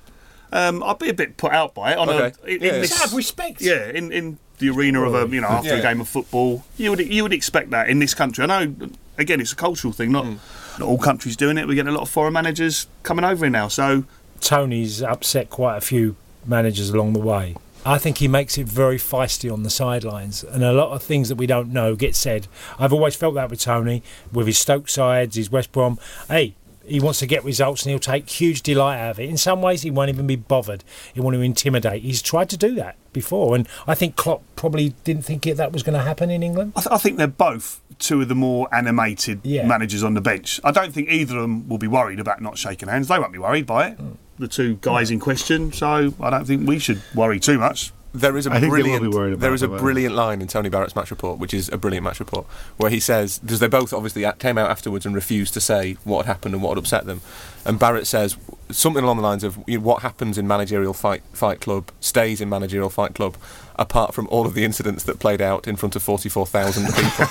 [0.53, 1.99] Um, I'd be a bit put out by it.
[1.99, 2.33] On Okay.
[2.43, 2.75] a, in, Yeah.
[2.75, 3.61] in this, have respect.
[3.63, 5.77] Yeah, in, in the arena of a you know after Yeah.
[5.77, 8.43] a game of football, you would you would expect that in this country.
[8.43, 8.75] I know,
[9.19, 10.13] again, it's a cultural thing.
[10.13, 10.37] Not, hmm.
[10.79, 11.67] not all countries doing it.
[11.67, 13.69] We're getting a lot of foreign managers coming over here now.
[13.69, 14.05] So
[14.41, 17.57] Tony's upset quite a few managers along the way.
[17.85, 21.29] I think he makes it very feisty on the sidelines, and a lot of things
[21.29, 22.49] that we don't know get said.
[22.79, 24.03] I've always felt that with Tony,
[24.33, 25.99] with his Stoke sides, his West Brom.
[26.29, 26.55] Hey,
[26.85, 29.29] he wants to get results, and he'll take huge delight out of it.
[29.29, 30.83] In some ways, he won't even be bothered.
[31.15, 32.03] He want to intimidate.
[32.03, 35.73] He's tried to do that before, and I think Klopp probably didn't think it, that
[35.73, 36.73] was going to happen in England.
[36.77, 39.67] I, th- I think they're both two of the more animated Yeah.
[39.67, 40.61] managers on the bench.
[40.65, 43.09] I don't think either of them will be worried about not shaking hands.
[43.09, 43.95] They won't be worried by it.
[43.99, 44.11] Hmm.
[44.39, 47.93] The two guys in question, so I don't think we should worry too much.
[48.15, 50.69] There is a I brilliant be worried about there is a brilliant line in Tony
[50.69, 52.47] Barrett's match report, which is a brilliant match report,
[52.79, 56.25] where he says because they both obviously came out afterwards and refused to say what
[56.25, 57.21] had happened and what had upset them,
[57.65, 58.37] and Barrett says
[58.71, 62.91] something along the lines of what happens in managerial fight fight club stays in managerial
[62.91, 63.37] fight club,
[63.77, 66.87] apart from all of the incidents that played out in front of forty four thousand
[66.95, 67.27] people.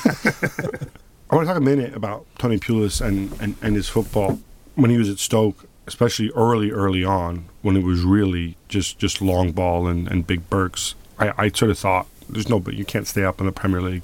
[1.29, 4.39] I want to talk a minute about Tony Pulis and, and, and his football.
[4.75, 9.21] When he was at Stoke, especially early, early on, when it was really just, just
[9.21, 12.86] long ball and, and big Burks, I, I sort of thought, there's no, but you
[12.86, 14.04] can't stay up in the Premier League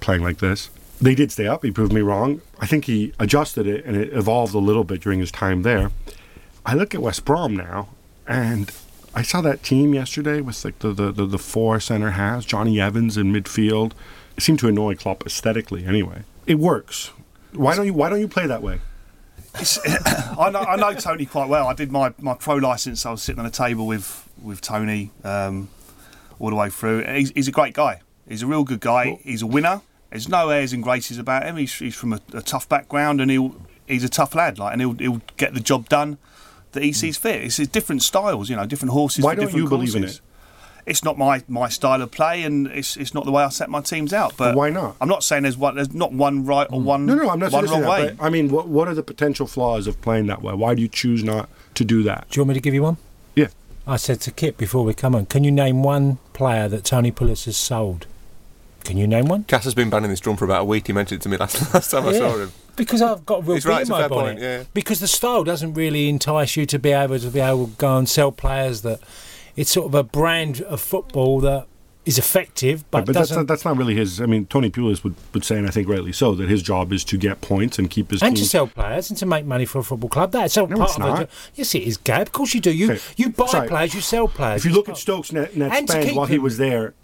[0.00, 0.70] playing like this.
[1.00, 1.62] They did stay up.
[1.62, 2.40] He proved me wrong.
[2.60, 5.92] I think he adjusted it and it evolved a little bit during his time there.
[6.66, 7.88] I look at West Brom now,
[8.26, 8.72] and
[9.14, 12.80] I saw that team yesterday with like the, the, the, the four center halves, Jonny
[12.80, 13.92] Evans in midfield.
[14.36, 16.24] It seemed to annoy Klopp aesthetically anyway.
[16.46, 17.10] It works.
[17.52, 18.80] Why don't you why don't you play that way?
[19.54, 21.66] It's, I, know, I know Tony quite well.
[21.66, 23.04] I did my, my pro license.
[23.06, 25.68] I was sitting on a table with with Tony um,
[26.38, 27.04] all the way through.
[27.04, 28.00] He's, he's a great guy.
[28.28, 29.18] He's a real good guy.
[29.22, 29.82] He's a winner.
[30.10, 31.56] There's no airs and graces about him.
[31.56, 34.58] He's, he's from a, a tough background and he'll he's a tough lad.
[34.58, 36.18] Like and he'll he'll get the job done
[36.72, 37.42] that he sees fit.
[37.42, 39.24] It's it's different styles, you know, different horses.
[39.24, 40.20] Why don't different you believe in it?
[40.88, 43.68] It's not my, my style of play, and it's it's not the way I set
[43.68, 44.36] my teams out.
[44.36, 44.96] But why not?
[45.00, 46.84] I'm not saying there's one there's not one right or mm.
[46.84, 47.90] one No, no, I'm not one wrong that.
[47.90, 48.14] way.
[48.16, 50.54] But, I mean, what what are the potential flaws of playing that way?
[50.54, 52.26] Why do you choose not to do that?
[52.30, 52.96] Do you want me to give you one?
[53.34, 53.48] Yeah.
[53.86, 57.12] I said to Kit before we come on, can you name one player that Tony
[57.12, 58.06] Pulis has sold?
[58.84, 59.44] Can you name one?
[59.44, 60.86] Cass has been banning this drum for about a week.
[60.86, 62.52] He mentioned it to me last last time I saw him.
[62.74, 64.64] Because I've got a real He's right, bee it's a my fair point, yeah.
[64.72, 67.98] Because the style doesn't really entice you to be able to be able to go
[67.98, 69.00] and sell players that
[69.58, 71.66] it's sort of a brand of football that
[72.06, 74.18] is effective, but, But, that's doesn't not, that's not really his.
[74.20, 76.90] I mean, Tony Pulis would, would say, and I think rightly so, that his job
[76.90, 78.44] is to get points and keep his and team.
[78.44, 80.32] to sell players and to make money for a football club.
[80.32, 81.22] That's all No, part it's of not.
[81.22, 81.30] it.
[81.54, 82.22] Yes, it is, Gab.
[82.28, 82.70] Of course you do.
[82.72, 83.68] You Okay, you buy sorry.
[83.68, 84.60] players, you sell players.
[84.60, 86.94] If you It's look not- at Stokes' net, net spend keep while he was there,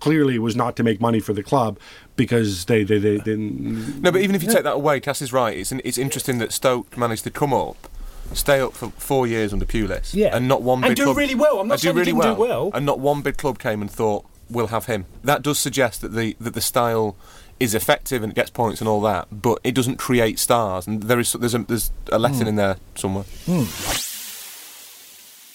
[0.00, 1.78] clearly was not to make money for the club
[2.16, 4.00] because they they, they didn't.
[4.02, 5.56] No, but even if you take that away, Cass is right.
[5.56, 7.87] It's, it's interesting that Stoke managed to come up,
[8.34, 10.36] stay up for four years under Pulis, Yeah.
[10.36, 11.60] and not one And do club, really well.
[11.60, 12.70] I'm not saying really didn't do well, well.
[12.74, 15.06] and not one big club came and thought we'll have him.
[15.24, 17.16] That does suggest that the that the style
[17.60, 20.86] is effective and it gets points and all that, but it doesn't create stars.
[20.86, 22.48] And there is there's a, there's a lesson Hmm.
[22.50, 23.24] in there somewhere.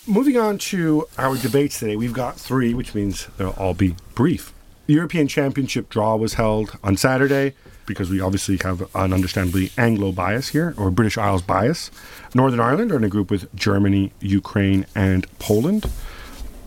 [0.06, 4.52] Moving on to our debates today, we've got three, which means they'll all be brief.
[4.86, 7.54] The European Championship draw was held on Saturday
[7.86, 11.92] because we obviously have an understandably Anglo bias here, or British Isles bias.
[12.34, 15.90] Northern Ireland are in a group with Germany, Ukraine, and Poland.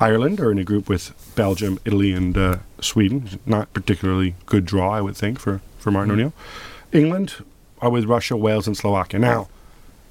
[0.01, 3.41] Ireland are in a group with Belgium, Italy, and uh, Sweden.
[3.47, 6.33] Not particularly good draw, I would think, for, for Martin O'Neill.
[6.93, 7.45] England
[7.81, 9.19] are with Russia, Wales, and Slovakia.
[9.19, 9.49] Now,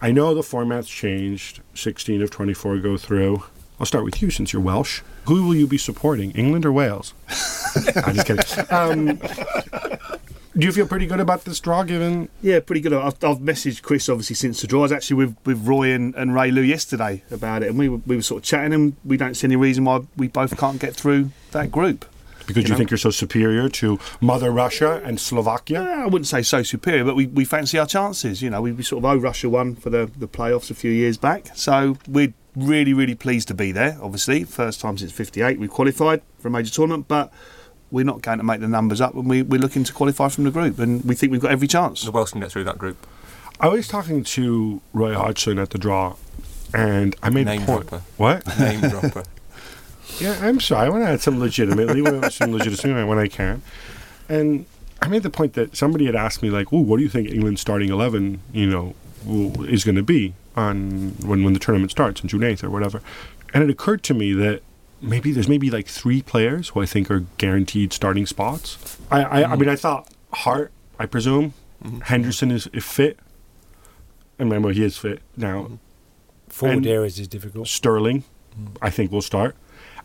[0.02, 1.62] I know the format's changed.
[1.74, 3.44] 16 of 24 go through.
[3.80, 5.02] I'll start with you since you're Welsh.
[5.26, 7.14] Who will you be supporting, England or Wales?
[7.96, 8.66] I'm just kidding.
[8.72, 9.20] Um,
[10.58, 12.94] do you feel pretty good about this draw given Yeah, pretty good.
[12.94, 14.82] I've, I've messaged Chris obviously since the draw.
[14.82, 17.90] I was actually with, with Roy and, and Ray Lou yesterday about it, and we
[17.90, 20.58] were, we were sort of chatting, and we don't see any reason why we both
[20.58, 22.06] can't get through that group.
[22.48, 22.78] because you, know?
[22.78, 25.84] think you're so superior to Mother Russia and Slovakia?
[25.84, 28.42] Yeah, I wouldn't say so superior, but we, we fancy our chances.
[28.42, 30.92] You know, we, we sort of owe Russia one for the, the playoffs a few
[30.92, 31.52] years back.
[31.56, 34.44] So we're really, really pleased to be there, obviously.
[34.44, 37.32] First time since 58 we qualified for a major tournament, but
[37.96, 40.44] we're not going to make the numbers up and we, we're looking to qualify from
[40.44, 42.04] the group and we think we've got every chance.
[42.04, 43.08] The Welsh can get through that group.
[43.58, 46.18] I was talking to Roy Hodgson at the draw,
[46.74, 47.88] and I made Name a point.
[47.88, 48.04] dropper.
[48.18, 48.60] What?
[48.60, 49.24] Name dropper.
[50.20, 50.86] Yeah, I'm sorry.
[50.86, 53.62] I want to add some legitimately, some legitimacy when I can.
[54.30, 54.66] And
[55.02, 57.30] I made the point that somebody had asked me, like, "Ooh, what do you think
[57.30, 58.94] England's starting eleven, you know,
[59.26, 62.70] will, is going to be on when when the tournament starts on June eighth or
[62.70, 63.02] whatever?"
[63.54, 64.62] And it occurred to me that
[65.06, 68.98] maybe there's maybe like three players who I think are guaranteed starting spots.
[69.12, 72.02] I I, I mean, I thought Hart, I presume, mm-hmm.
[72.02, 73.20] Henderson is, fit.
[74.38, 75.64] And remember, he is fit now.
[75.64, 75.76] Mm-hmm.
[76.50, 77.68] forward and- areas is difficult.
[77.68, 78.24] Sterling,
[78.82, 79.56] I think will start.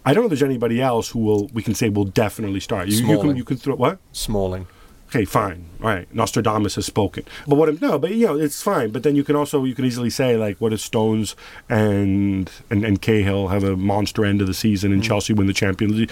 [0.04, 2.88] I don't know if there's anybody else who will we can say will definitely start.
[2.88, 3.98] You, you can you can throw what?
[4.12, 4.66] Smalling.
[5.11, 5.64] Okay, fine.
[5.83, 6.14] All right.
[6.14, 7.25] Nostradamus has spoken.
[7.46, 8.90] But what if no, but you know, it's fine.
[8.90, 11.35] But then you can also you can easily say like what if Stones
[11.68, 15.53] and and, and Cahill have a monster end of the season and Chelsea win the
[15.53, 16.11] Champions League.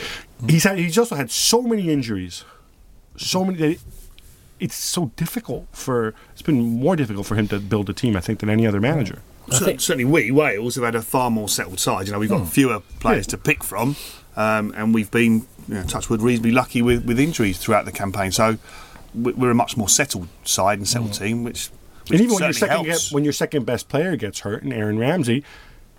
[0.49, 2.45] He's had he's also had so many injuries.
[3.17, 3.81] So many that it-
[4.61, 8.21] it's so difficult for it's been more difficult for him to build a team, I
[8.21, 9.21] think, than any other manager.
[9.53, 12.07] Cer- certainly, we Wales have had a far more settled side.
[12.09, 13.95] You know, we've got fewer players to pick from,
[14.37, 17.93] um, and we've been, you know, touch wood, reasonably lucky with, with injuries throughout the
[17.93, 18.33] campaign.
[18.33, 18.59] So we-
[19.15, 21.19] we're a much more settled side and settled mm.
[21.19, 21.69] team, which,
[22.09, 24.73] which And even when your second get, when your second best player gets hurt, and
[24.73, 25.45] Aaron Ramsey,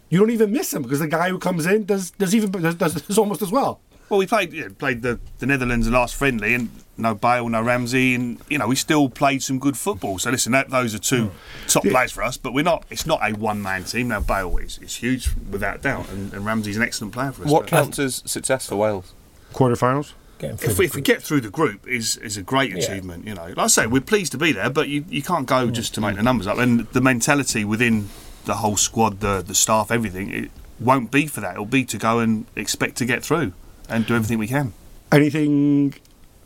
[0.09, 2.75] you don't even miss him because the guy who comes in does does even does,
[2.75, 3.79] does, does almost as well.
[4.09, 7.61] Well, we played yeah, played the, the Netherlands the last friendly, and no Bale, no
[7.61, 10.17] Ramsey, and you know we still played some good football.
[10.17, 11.71] So listen, that, those are two mm.
[11.71, 12.85] top players for us, but we're not.
[12.89, 14.07] It's not a one man team.
[14.07, 17.51] Now Bale is, is huge without doubt, and, and Ramsey's an excellent player for us.
[17.51, 19.13] What counts as success for Wales?
[19.53, 20.13] Quarterfinals.
[20.39, 23.27] Getting through if we, if we get through the group is is a great achievement.
[23.27, 25.67] You know, like I say, we're pleased to be there, but you, you can't go
[25.67, 25.73] mm.
[25.73, 26.57] just to make the numbers up.
[26.57, 28.07] And the mentality within
[28.45, 31.53] the whole squad, the the staff, everything, it won't be for that.
[31.53, 33.51] It'll be to go and expect to get through
[33.89, 34.73] and do everything we can.
[35.11, 35.95] Anything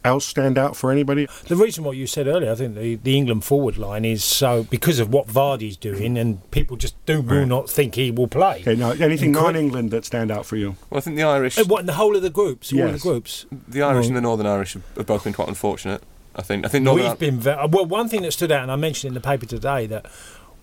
[0.04, 1.28] else stand out for anybody?
[1.48, 4.64] The reason what you said earlier, I think the, the England forward line is so
[4.64, 8.62] because of what Vardy's doing, and people just do will not think he will play.
[8.62, 10.76] Okay, now anything Incre- non-England that stand out for you?
[10.90, 12.72] Well, I think the Irish, Uh, What in the whole of the groups?
[12.74, 13.46] All of the groups.
[13.68, 16.02] the Irish Well- and the Northern Irish have have both been quite unfortunate.
[16.36, 16.66] I think.
[16.66, 17.10] I think Northern.
[17.10, 17.86] We've been very, well.
[17.86, 20.08] One thing that stood out, and I mentioned in the paper today, that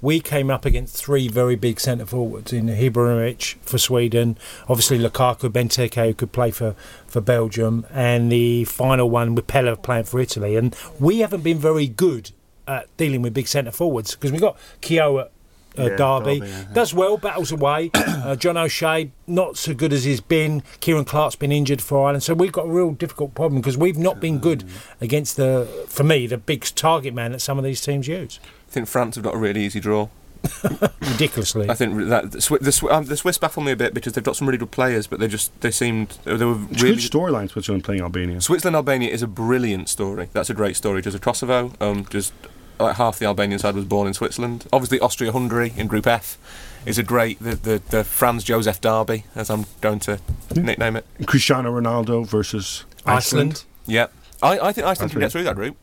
[0.03, 5.51] we came up against three very big centre forwards in Ibrahimovic for Sweden, obviously Lukaku,
[5.51, 6.75] Benteke, who could play for,
[7.07, 10.57] for Belgium, and the final one with Pellè playing for Italy.
[10.57, 12.33] And we haven't been very good
[12.67, 15.33] at dealing with big centre forwards because we've got Keogh at
[15.79, 16.65] uh, Yeah, Derby, Derby, yeah.
[16.73, 17.91] does well, battles away.
[17.95, 20.63] uh, John O'Shea, not so good as he's been.
[20.81, 23.99] Ciaran Clark's been injured for Ireland, so we've got a real difficult problem because we've
[23.99, 24.65] not been good
[25.01, 28.41] against the, for me, the big target man that some of these teams use.
[28.71, 30.09] I think France have got a really easy draw.
[31.01, 31.69] Ridiculously.
[31.69, 34.25] I think that the, Swi- the, um, the Swiss baffle me a bit because they've
[34.25, 36.97] got some really good players, but they just they seemed they were It's really.
[36.97, 38.41] good storyline Switzerland playing Albania.
[38.41, 40.29] Switzerland Albania is a brilliant story.
[40.33, 41.03] That's a great story.
[41.03, 42.33] Does a Kosovo, um, just
[42.79, 44.67] like half the Albanian side was born in Switzerland.
[44.73, 46.39] Obviously, Austria-Hungary in Group F
[46.87, 50.21] is a great the the, the Franz Josef derby, as I'm going to
[50.55, 51.05] nickname it.
[51.27, 53.51] Cristiano Ronaldo versus Iceland.
[53.53, 53.65] Iceland.
[53.87, 54.07] Yeah,
[54.43, 55.77] I, I think Iceland That's can get through that group.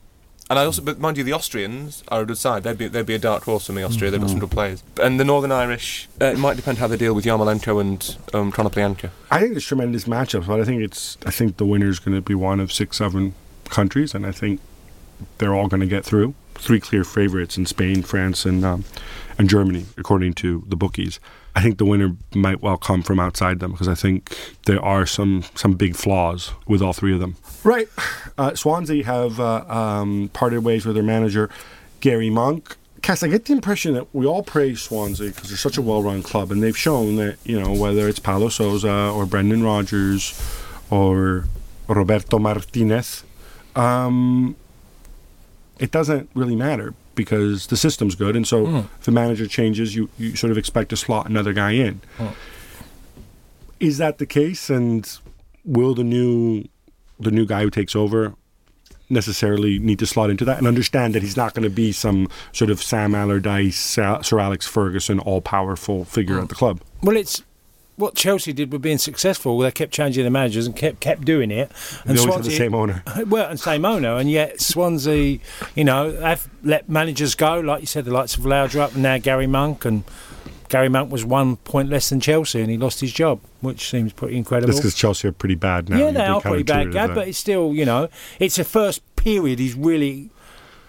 [0.49, 2.63] And I also, but mind you, the Austrians are a good side.
[2.63, 3.83] They'd be, they'd be a dark horse for me.
[3.83, 4.81] Austria, they've got some good players.
[5.01, 8.51] And the Northern Irish, uh, it might depend how they deal with Yarmolenko and um,
[8.51, 9.09] Konoplyanka.
[9.29, 12.21] I think it's tremendous matchups, but I think it's I think the winner's going to
[12.21, 14.61] be one of six, seven countries, and I think
[15.37, 16.33] they're all going to get through.
[16.55, 18.85] Three clear favorites in Spain, France, and um,
[19.37, 21.19] and Germany, according to the bookies.
[21.55, 25.05] I think the winner might well come from outside them because I think there are
[25.05, 27.35] some some big flaws with all three of them.
[27.63, 27.87] Right,
[28.37, 31.49] uh, Swansea have uh, um, parted ways with their manager
[31.99, 32.75] Gary Monk.
[33.01, 36.23] Cass, I get the impression that we all praise Swansea because they're such a well-run
[36.23, 40.39] club, and they've shown that you know whether it's Paulo Sousa or Brendan Rodgers
[40.89, 41.45] or
[41.87, 43.23] Roberto Martinez,
[43.75, 44.55] um,
[45.79, 48.77] it doesn't really matter because the system's good, and so hmm.
[48.77, 51.99] if the manager changes, you, you sort of expect to slot another guy in.
[52.17, 52.27] Hmm.
[53.81, 55.19] Is that the case, and
[55.65, 56.63] will the new
[57.19, 58.35] the new guy who takes over
[59.09, 60.57] necessarily need to slot into that?
[60.57, 64.39] And understand that he's not going to be some sort of Sam Allardyce, uh, Sir
[64.39, 66.43] Alex Ferguson, all powerful figure hmm.
[66.43, 66.81] at the club?
[67.03, 67.43] Well, it's
[67.97, 69.57] what Chelsea did with being successful.
[69.59, 71.71] They kept changing the managers and kept kept doing it.
[72.05, 73.03] They always have the same owner.
[73.27, 75.39] Well, and same owner, and yet Swansea,
[75.75, 77.59] you know, have let managers go.
[77.59, 80.03] Like you said, the likes of Laudrup and now Gary Monk, and
[80.69, 84.13] Gary Monk was one point less than Chelsea, and he lost his job, which seems
[84.13, 84.67] pretty incredible.
[84.67, 85.97] That's because Chelsea are pretty bad now.
[85.97, 88.63] yeah, they been are pretty bad, counterintuitive Gab, but it's still, you know, it's the
[88.63, 90.29] first period he's really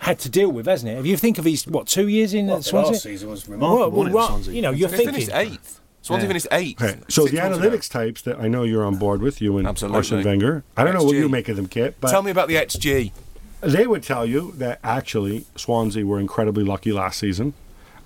[0.00, 0.98] had to deal with, hasn't it?
[0.98, 4.10] If you think of his what two years in at Swansea, season was well, well,
[4.10, 5.77] right, you know, you're They thinking finished eighth.
[6.08, 6.28] Swansea Yeah.
[6.28, 6.82] finished eighth.
[6.82, 7.70] Okay, so the months ago.
[7.70, 9.96] analytics types that I know you're on board with, you and Absolutely.
[9.98, 10.64] Arsene Wenger.
[10.76, 13.12] I don't know what you make of them, Kit, but Tell me about the XG.
[13.60, 17.54] they would tell you that actually Swansea were incredibly lucky last season,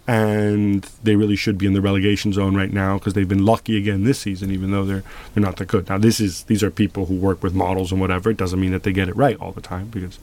[0.07, 3.77] and they really should be in the relegation zone right now because they've been lucky
[3.77, 5.89] again this season, even though they're they're not that good.
[5.89, 8.31] Now this is these are people who work with models and whatever.
[8.31, 10.19] It doesn't mean that they get it right all the time because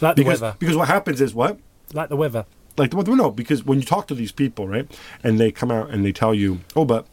[0.00, 1.58] like the because weather, because what happens is what
[1.92, 2.44] like the weather.
[2.76, 4.86] like the weather, no because when you talk to these people right
[5.24, 7.06] and they come out and they tell you oh but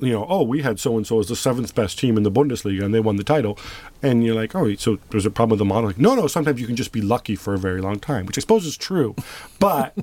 [0.00, 2.30] you know oh we had so and so as the seventh best team in the
[2.30, 3.58] Bundesliga and they won the title
[4.02, 6.60] and you're like oh so there's a problem with the model like no no sometimes
[6.60, 9.14] you can just be lucky for a very long time which I suppose is true
[9.58, 9.96] but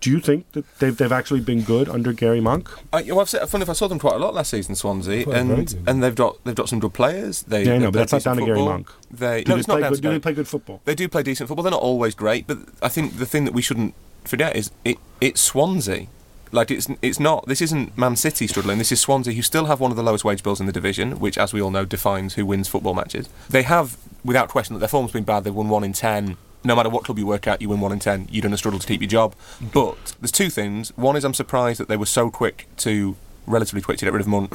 [0.00, 3.20] do you think that they've, they've actually been good under Gary Monk uh, I, well,
[3.20, 5.74] I've said, funny if I saw them quite a lot last season, Swansea, Quite and
[5.86, 7.42] and they've got they've got some good players.
[7.42, 8.64] They yeah, I know, but that's not decent down to Gary.
[8.64, 8.92] Monk.
[9.10, 10.20] They do no, they it's not play down good to do they Gary.
[10.20, 11.62] play good football They do play decent football.
[11.62, 14.98] They're not always great, but I think the thing that we shouldn't forget is it,
[15.20, 16.08] it's Swansea.
[16.52, 17.46] Like it's it's not.
[17.46, 18.78] This isn't Man City struggling.
[18.78, 21.18] This is Swansea, who still have one of the lowest wage bills in the division,
[21.18, 23.28] which, as we all know, defines who wins football matches.
[23.48, 25.44] They have, without question, that their form's been bad.
[25.44, 26.36] They've won one in ten.
[26.64, 28.28] No matter what club you work at, you win one in ten.
[28.30, 29.34] You're going to struggle to keep your job.
[29.60, 30.96] But there's two things.
[30.96, 34.20] One is I'm surprised that they were so quick to, relatively quick to get rid
[34.20, 34.52] of Monk,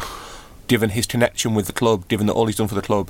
[0.68, 3.10] given his connection with the club, given that all he's done for the club,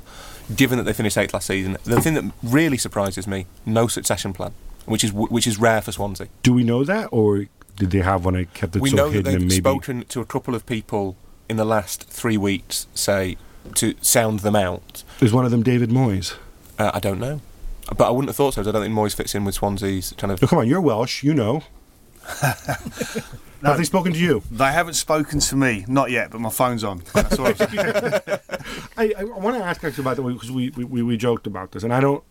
[0.54, 1.78] given that they finished eighth last season.
[1.84, 4.52] The thing that really surprises me: no succession plan,
[4.86, 6.28] which is which is rare for Swansea.
[6.42, 9.08] do we know that or did they have one and kept it we so know
[9.10, 11.16] that hidden and they've maybe spoken to a couple of people
[11.48, 13.36] in the last three weeks, say
[13.74, 15.04] to sound them out.
[15.20, 16.34] is one of them David Moyes
[16.78, 17.40] Uh, I don't know,
[17.96, 18.62] but I wouldn't have thought so.
[18.62, 20.40] I don't think Moyes fits in with Swansea's kind of.
[20.42, 21.62] no come on you're Welsh you know
[23.62, 26.84] have they spoken to you They haven't spoken to me, not yet, but my phone's
[26.84, 27.02] on.
[27.12, 27.54] That's all I'm.
[28.96, 31.72] I, I want to ask actually about that because we, we, we, we joked about
[31.72, 32.22] this, and I don't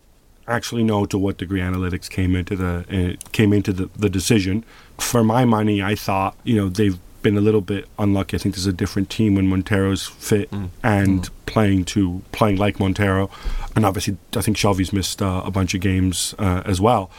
[0.46, 4.64] actually know to what degree analytics came into the uh, came into the, the decision.
[4.98, 8.36] For my money, I thought you know they've been a little bit unlucky.
[8.36, 10.50] I think there's a different team when Montero's fit
[10.82, 13.30] and playing to playing like Montero,
[13.76, 17.10] and obviously I think Shelvey's missed uh, a bunch of games uh, as well.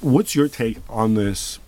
[0.00, 1.58] What's your take on this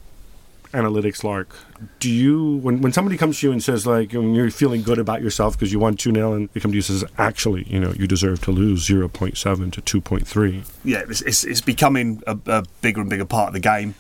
[0.73, 1.55] analytics lark
[2.01, 4.99] do you when, when somebody comes to you and says like when you're feeling good
[4.99, 7.81] about yourself because you won 2-0 and they come to you and says actually you
[7.81, 12.65] know you deserve to lose 0.7 to 2.3 yeah, it's, it's, it's becoming a, a
[12.81, 13.95] bigger and bigger part of the game,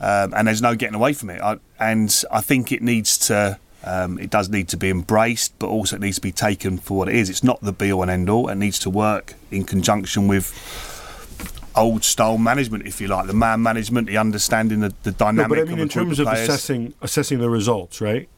[0.00, 1.40] um, and there's no getting away from it.
[1.40, 5.68] I, and I think it needs to, um, it does need to be embraced, but
[5.68, 7.30] also it needs to be taken for what it is.
[7.30, 8.48] It's not the be all and end all.
[8.48, 10.46] It needs to work in conjunction with
[11.74, 15.48] old style management, if you like, the man management, the understanding the, the dynamic.
[15.50, 16.48] no, but I mean of in terms of players.
[16.48, 18.28] assessing assessing the results right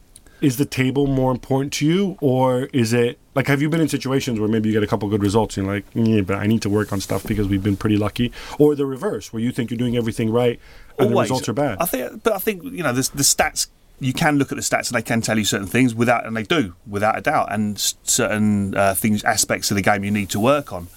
[0.41, 3.87] is the table more important to you or is it like have you been in
[3.87, 6.45] situations where maybe you get a couple good results and you're like yeah but I
[6.45, 9.51] need to work on stuff because we've been pretty lucky or the reverse where you
[9.51, 10.59] think you're doing everything right
[10.99, 13.67] and the results are bad I think, but I think you know the, the stats.
[13.97, 16.35] You can look at the stats and they can tell you certain things without, and
[16.35, 20.29] they do without a doubt, and certain uh, things, aspects of the game you need
[20.31, 20.87] to work on.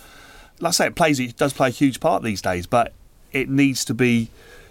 [0.60, 2.92] Like I say, it plays, it does play a huge part these days, but
[3.32, 4.30] it needs to be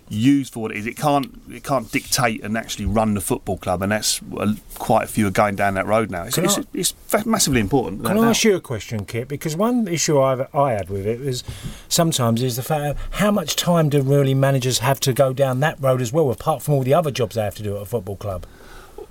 [0.09, 0.85] used for what it is.
[0.87, 5.03] It can't it can't dictate and actually run the football club, and that's uh, quite
[5.03, 6.23] a few are going down that road now.
[6.23, 6.93] It's, it's, I- it's
[7.25, 8.05] massively important.
[8.05, 9.27] Can I ask you a question, Kit?
[9.27, 11.43] Because one issue I've, I had with it is
[11.89, 15.59] sometimes is the fact of how much time do really managers have to go down
[15.59, 17.81] that road as well, apart from all the other jobs they have to do at
[17.81, 18.45] a football club.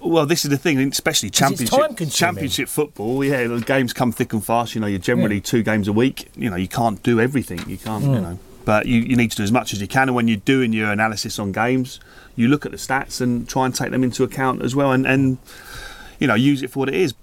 [0.00, 3.24] Well, this is the thing, especially championship championship football.
[3.24, 4.74] Yeah, the games come thick and fast.
[4.74, 5.42] You know, you're generally Yeah.
[5.42, 6.28] two games a week.
[6.36, 7.60] You know, you can't do everything.
[7.68, 8.04] You can't.
[8.04, 8.22] You Mm.
[8.22, 10.08] know, but you, you need to do as much as you can.
[10.08, 11.98] And when you're doing your analysis on games,
[12.36, 15.06] you look at the stats and try and take them into account as well, and,
[15.06, 15.38] and
[16.20, 17.14] you know, use it for what it is.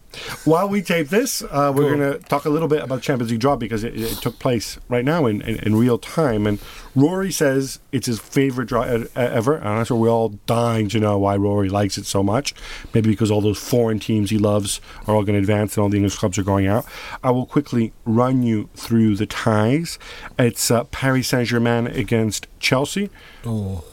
[0.46, 3.40] While we tape this, uh, we're going to talk a little bit about Champions League
[3.40, 6.46] draw because it, it took place right now in, in, in real time.
[6.46, 6.60] And
[6.96, 8.84] Rory says it's his favorite draw
[9.16, 9.56] ever.
[9.56, 12.54] And that's what we're all dying to know why Rory likes it so much.
[12.94, 15.90] Maybe because all those foreign teams he loves are all going to advance and all
[15.90, 16.86] the English clubs are going out.
[17.24, 19.98] I will quickly run you through the ties.
[20.38, 23.10] It's uh, Paris Saint Germain against Chelsea,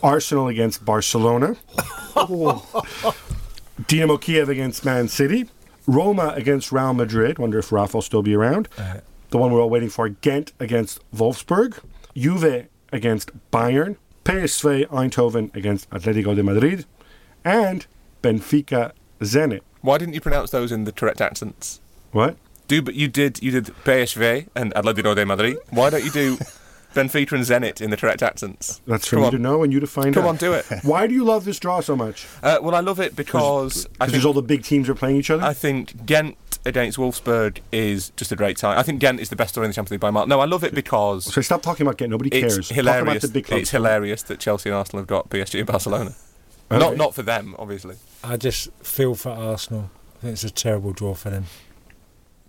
[0.02, 1.56] Arsenal against Barcelona.
[3.82, 5.48] Dinamo Kiev against Man City,
[5.90, 7.38] Roma against Real Madrid.
[7.38, 8.68] Wonder if Rafa will still be around.
[8.78, 8.98] Uh,
[9.30, 11.80] the one we're all waiting for: Ghent against Wolfsburg,
[12.14, 16.84] Juve against Bayern, PSV Eindhoven against Atletico de Madrid,
[17.44, 17.86] and
[18.22, 19.60] Benfica Zenit.
[19.80, 21.80] Why didn't you pronounce those in the correct accents?
[22.12, 22.36] What?
[22.68, 25.58] Do but you did you did PSV and Atletico de Madrid.
[25.70, 26.38] Why don't you do
[26.94, 28.80] Benfica and Zenit in the correct accents?
[28.86, 29.32] That's for Come me on.
[29.32, 30.28] to know and you to find Come out.
[30.30, 30.66] on, do it.
[30.82, 32.26] Why do you love this draw so much?
[32.42, 35.16] Uh, well, I love it because I Because think, all the big teams are playing
[35.16, 35.42] each other.
[35.42, 36.36] I think Ghent
[36.66, 38.78] against Wolfsburg is just a great time.
[38.78, 40.26] I think Ghent is the best story in the Champions League by a mile.
[40.26, 42.10] No, I love it because so stop talking about getting.
[42.10, 42.58] Nobody cares.
[42.58, 43.22] it's Talk about hilarious.
[43.22, 43.62] the big clubs.
[43.62, 46.14] It's hilarious that Chelsea and Arsenal have got PSG and Barcelona.
[46.70, 46.78] Okay.
[46.78, 47.96] Not not for them, obviously.
[48.22, 49.90] I just feel for Arsenal.
[50.18, 51.46] I think it's a terrible draw for them.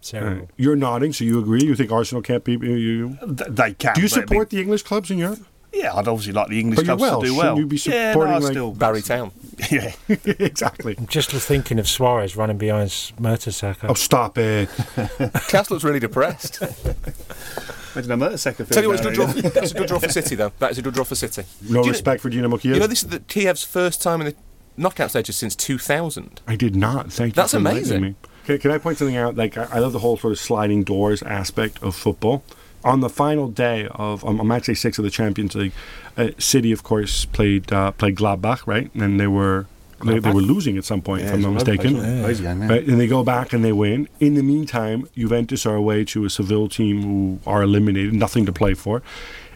[0.01, 0.39] Terrible.
[0.41, 0.49] Right.
[0.57, 1.63] You're nodding, so you agree.
[1.63, 2.73] You think Arsenal can't beat you?
[2.75, 3.93] you They can.
[3.93, 5.39] do you but it'd be- support the English clubs in Europe?
[5.73, 7.57] Yeah, I'd obviously like the English But clubs Welsh, to do shouldn't well.
[7.59, 9.31] you be yeah, supporting, no, like- still, Barry Town.
[9.71, 9.93] Yeah.
[10.25, 10.95] exactly.
[10.97, 12.89] I'm just thinking of Suarez running behind
[13.21, 13.89] Mertesacker.
[13.89, 14.69] Oh, stop it.
[15.49, 16.61] Cass looks really depressed.
[16.61, 19.25] Imagine a Mertesacker Tell you what, it's a good draw.
[19.51, 20.51] That's a good draw for City, though.
[20.59, 21.43] That is a good draw for City.
[21.69, 22.73] No Do you respect for Dinamo Kiev.
[22.73, 24.35] You know, this is the Kiev's first time in the
[24.77, 26.41] knockout stages since 2000.
[26.47, 27.11] I did not.
[27.13, 27.35] Thank you.
[27.35, 28.15] That's amazing.
[28.45, 29.35] Can, can I point something out?
[29.35, 32.43] Like I, I love the whole sort of sliding doors aspect of football.
[32.83, 35.73] On the final day of um, on match day six of the Champions League,
[36.17, 38.89] uh, City of course played uh, played Gladbach, right?
[38.95, 39.67] And they were
[40.03, 41.95] they, they were losing at some point, if I'm not mistaken.
[41.97, 42.25] Yeah.
[42.67, 44.09] Right, and they go back and they win.
[44.19, 48.51] In the meantime, Juventus are away to a Seville team who are eliminated, nothing to
[48.51, 49.03] play for.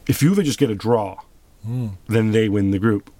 [0.08, 1.18] If Juve just get a draw,
[2.08, 3.12] then they win the group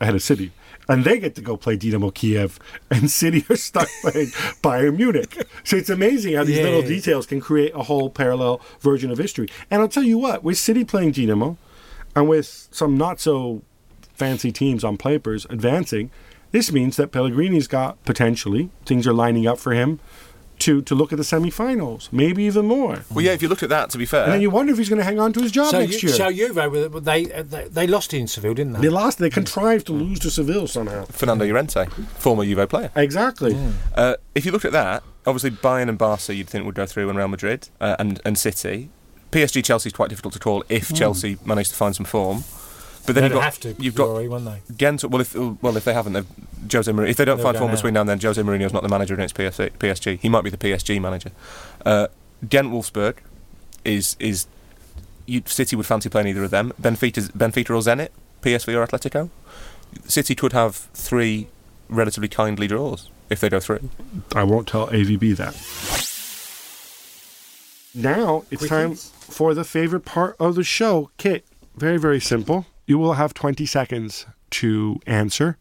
[0.00, 0.50] ahead of City.
[0.88, 2.58] And they get to go play Dinamo Kiev,
[2.90, 4.28] and City are stuck playing
[4.62, 5.46] Bayern Munich.
[5.64, 6.64] So it's amazing how these Yeah.
[6.64, 9.48] little details can create a whole parallel version of history.
[9.70, 11.56] And I'll tell you what, with City playing Dinamo,
[12.16, 13.62] and with some not so
[14.12, 16.10] fancy teams on papers advancing,
[16.50, 20.00] this means that Pellegrini's got potentially things are lining up for him
[20.62, 23.04] to to look at the semi-finals, maybe even more.
[23.10, 24.78] Well, yeah, if you look at that, to be fair, And then you wonder if
[24.78, 26.16] he's going to hang on to his job So, next you, year.
[26.16, 28.80] so Juve, they, they they lost in Seville, didn't they?
[28.80, 29.18] they lost.
[29.18, 31.04] They contrived to lose to Seville somehow.
[31.06, 31.86] Fernando Llorente,
[32.18, 32.90] former Juve player.
[32.96, 33.56] Exactly.
[33.94, 37.08] Uh, if you looked at that, obviously Bayern and Barca you'd think would go through,
[37.08, 38.90] and Real Madrid uh, and and City.
[39.30, 42.44] PSG Chelsea is quite difficult to call if Chelsea managed to find some form.
[43.04, 44.74] But then you've got have to, you've got Rory, wouldn't they?
[44.76, 45.04] Ghent.
[45.04, 46.26] Well, if well if they haven't, they've,
[46.72, 47.08] Jose Mourinho.
[47.08, 47.76] If they don't They'll find form now.
[47.76, 49.70] between now and then, Jose Mourinho's not the manager against PSG.
[49.72, 50.20] PSG.
[50.20, 51.32] He might be the PSG manager.
[51.84, 52.08] Uh,
[52.48, 53.16] Ghent Wolfsburg
[53.84, 54.46] is is
[55.26, 56.72] you, City would fancy playing either of them.
[56.80, 58.10] Benfica, Benfica or Zenit,
[58.42, 59.30] PSV or Atletico.
[60.06, 61.48] City could have three
[61.88, 63.90] relatively kindly draws if they go through.
[64.34, 65.54] I won't tell AVB that.
[67.94, 71.44] Now it's time for the favorite part of the show, Kit.
[71.76, 72.66] Very, very simple.
[72.92, 75.56] You will have 20 seconds to answer.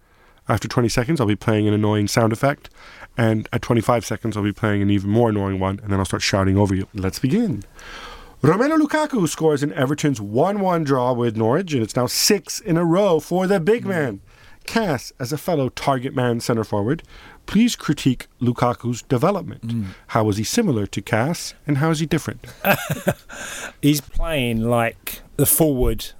[0.49, 2.69] After 20 seconds, I'll be playing an annoying sound effect.
[3.17, 5.79] And at 25 seconds, I'll be playing an even more annoying one.
[5.79, 6.89] And then I'll start shouting over you.
[6.93, 7.63] Let's begin.
[8.41, 12.75] Romelu Lukaku scores in Everton's 1 1 draw with Norwich, and it's now six in
[12.75, 14.19] a row for the big man.
[14.65, 17.01] Cass, as a fellow target man centre forward,
[17.45, 19.67] please critique Lukaku's development.
[19.69, 19.85] Mm.
[20.07, 22.45] How is he similar to Cass, and how is he different?
[23.81, 26.11] He's playing like the forward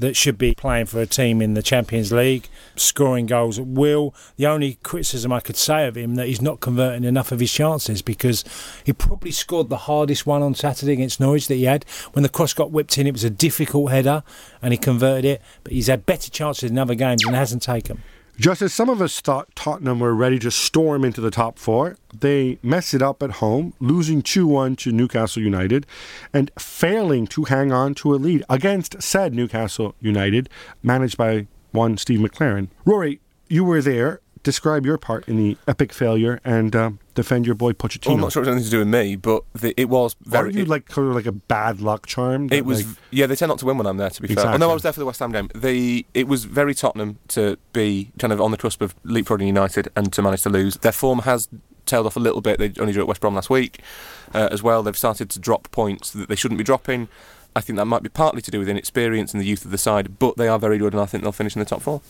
[0.00, 4.14] that should be playing for a team in the Champions League, scoring goals at will.
[4.36, 7.52] The only criticism I could say of him that he's not converting enough of his
[7.52, 8.42] chances because
[8.84, 11.84] he probably scored the hardest one on Saturday against Norwich that he had.
[12.12, 14.22] When the cross got whipped in, it was a difficult header
[14.62, 18.02] and he converted it, but he's had better chances in other games and hasn't taken.
[18.40, 21.98] Just as some of us thought Tottenham were ready to storm into the top four,
[22.18, 25.84] they mess it up at home, losing 2 1 to Newcastle United
[26.32, 30.48] and failing to hang on to a lead against said Newcastle United,
[30.82, 32.68] managed by one Steve McClaren.
[32.86, 34.22] Rory, you were there.
[34.42, 38.06] Describe your part in the epic failure and uh, defend your boy Pochettino.
[38.06, 40.48] Well, I'm not sure it's anything to do with me, but the, it was very.
[40.48, 42.48] Are you it- like sort of like a bad luck charm?
[42.48, 43.26] that, It was like- yeah.
[43.26, 44.08] They tend not to win when I'm there.
[44.08, 44.54] To be fair, Exactly.
[44.54, 45.50] oh, no, I was there for the West Ham game.
[45.54, 49.88] The it was very Tottenham to be kind of on the cusp of leapfrogging United
[49.94, 50.76] and to manage to lose.
[50.78, 51.48] Their form has
[51.84, 52.58] tailed off a little bit.
[52.58, 53.80] They only drew at West Brom last week
[54.34, 54.82] uh, as well.
[54.82, 57.08] They've started to drop points that they shouldn't be dropping.
[57.54, 59.78] I think that might be partly to do with inexperience and the youth of the
[59.78, 62.00] side, but they are very good, and I think they'll finish in the top four.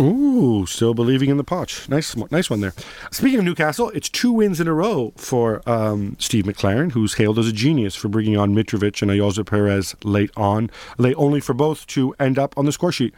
[0.00, 1.88] Ooh, still believing in the Poch.
[1.88, 2.72] Nice, nice one there.
[3.12, 7.38] Speaking of Newcastle, it's two wins in a row for um, Steve McClaren, who's hailed
[7.38, 11.54] as a genius for bringing on Mitrovic and Ayoze Perez late on, late only for
[11.54, 13.14] both to end up on the score sheet.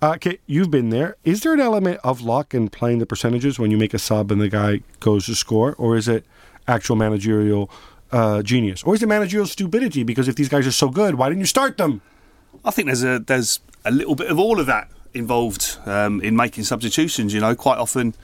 [0.00, 1.16] Uh, Kit, you've been there.
[1.24, 4.30] Is there an element of luck in playing the percentages when you make a sub
[4.30, 6.24] and the guy goes to score, or is it
[6.68, 7.68] actual managerial
[8.12, 10.04] uh, genius, or is it managerial stupidity?
[10.04, 12.02] Because if these guys are so good, why didn't you start them?
[12.64, 16.36] I think there's a there's a little bit of all of that involved um, in
[16.36, 17.34] making substitutions.
[17.34, 18.14] You know, quite often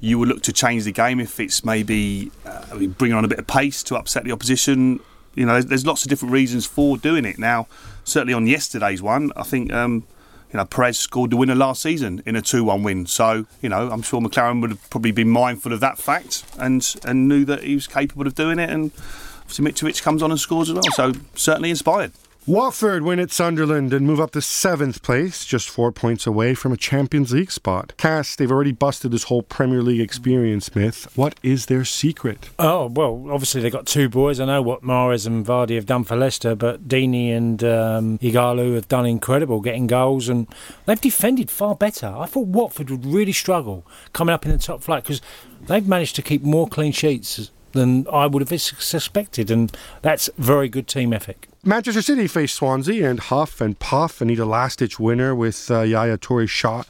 [0.00, 3.38] you will look to change the game if it's maybe uh, bringing on a bit
[3.38, 5.00] of pace to upset the opposition.
[5.34, 7.38] You know, there's, there's lots of different reasons for doing it.
[7.38, 7.66] Now,
[8.04, 9.72] certainly on yesterday's one, I think.
[9.72, 10.06] Um,
[10.52, 13.06] you know, Perez scored the winner last season in a 2-1 win.
[13.06, 16.94] So, you know, I'm sure McClaren would have probably been mindful of that fact and
[17.04, 18.70] and knew that he was capable of doing it.
[18.70, 18.92] And
[19.40, 20.84] obviously Mitrovic comes on and scores as well.
[20.94, 22.12] So, certainly inspired.
[22.48, 26.70] Watford win at Sunderland and move up to seventh place, just four points away from
[26.70, 27.92] a Champions League spot.
[27.96, 31.10] Cass, they've already busted this whole Premier League experience myth.
[31.16, 32.48] What is their secret?
[32.56, 34.38] Oh well, obviously they've got two boys.
[34.38, 38.76] I know what Mahrez and Vardy have done for Leicester, but Deeney and um, Ighalo
[38.76, 40.46] have done incredible, getting goals, and
[40.84, 42.06] they've defended far better.
[42.06, 45.20] I thought Watford would really struggle coming up in the top flight because
[45.62, 50.68] they've managed to keep more clean sheets than I would have suspected, and that's very
[50.68, 51.48] good team ethic.
[51.64, 55.70] Manchester City face Swansea and huff and puff and need a last ditch winner with
[55.70, 56.86] uh, Yaya Touré's shot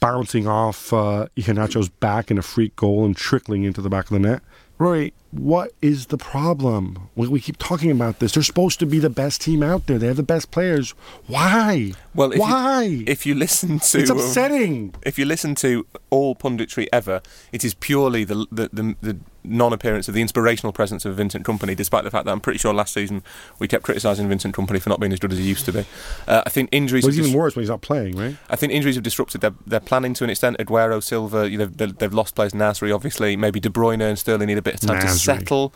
[0.00, 4.10] bouncing off uh, Iheanacho's back in a freak goal and trickling into the back of
[4.10, 4.42] the net.
[4.78, 7.08] Rory, what is the problem?
[7.16, 8.32] We, we keep talking about this.
[8.32, 9.98] They're supposed to be the best team out there.
[9.98, 10.90] They have the best players.
[11.26, 11.92] Why?
[12.14, 12.82] Well, if why?
[12.82, 14.94] You, if you listen to, it's um, upsetting.
[15.02, 19.18] if you listen to all punditry ever, it is purely the the, the, the
[19.48, 21.76] non-appearance of the inspirational presence of Vincent Kompany.
[21.76, 23.22] Despite the fact that I'm pretty sure last season
[23.58, 25.84] we kept criticising Vincent Kompany for not being as good as he used to be.
[26.26, 27.04] Uh, I think injuries.
[27.04, 28.36] Well, it's have even dis- worse when he's not playing, right?
[28.50, 30.58] I think injuries have disrupted their, their planning to an extent.
[30.58, 32.52] Aguero, Silva, you know, they've, they've lost players.
[32.52, 35.74] Nasri, obviously, maybe De Bruyne and Sterling need a bit of time to settle.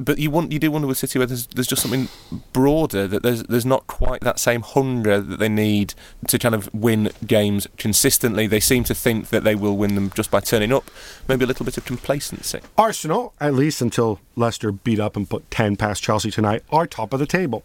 [0.00, 2.08] But you want, you do wonder with City where there's, there's just something
[2.52, 5.94] broader that there's there's not quite that same hunger that they need
[6.28, 8.46] to kind of win games consistently.
[8.46, 10.88] They seem to think that they will win them just by turning up.
[11.26, 12.60] Maybe a little bit of complacency.
[12.76, 17.12] Arsenal, at least until Leicester beat up and put 10 past Chelsea tonight, are top
[17.12, 17.64] of the table.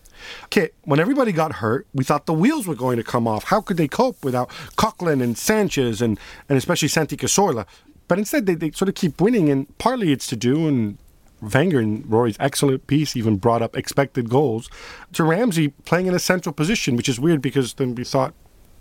[0.50, 3.46] Kit, when everybody got hurt, we thought the wheels were going to come off.
[3.46, 6.20] How could they cope without Coquelin and Sanchez and,
[6.50, 7.68] and especially Santi Cazorla?
[8.08, 10.98] But instead, they, they sort of keep winning, and partly it's to do, and
[11.44, 14.70] Wenger and Rory's excellent piece even brought up expected goals
[15.14, 18.34] to Ramsey playing in a central position, which is weird because then we thought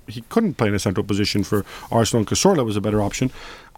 [0.06, 3.30] he couldn't play in a central position for Arsenal and Cazorla was a better option.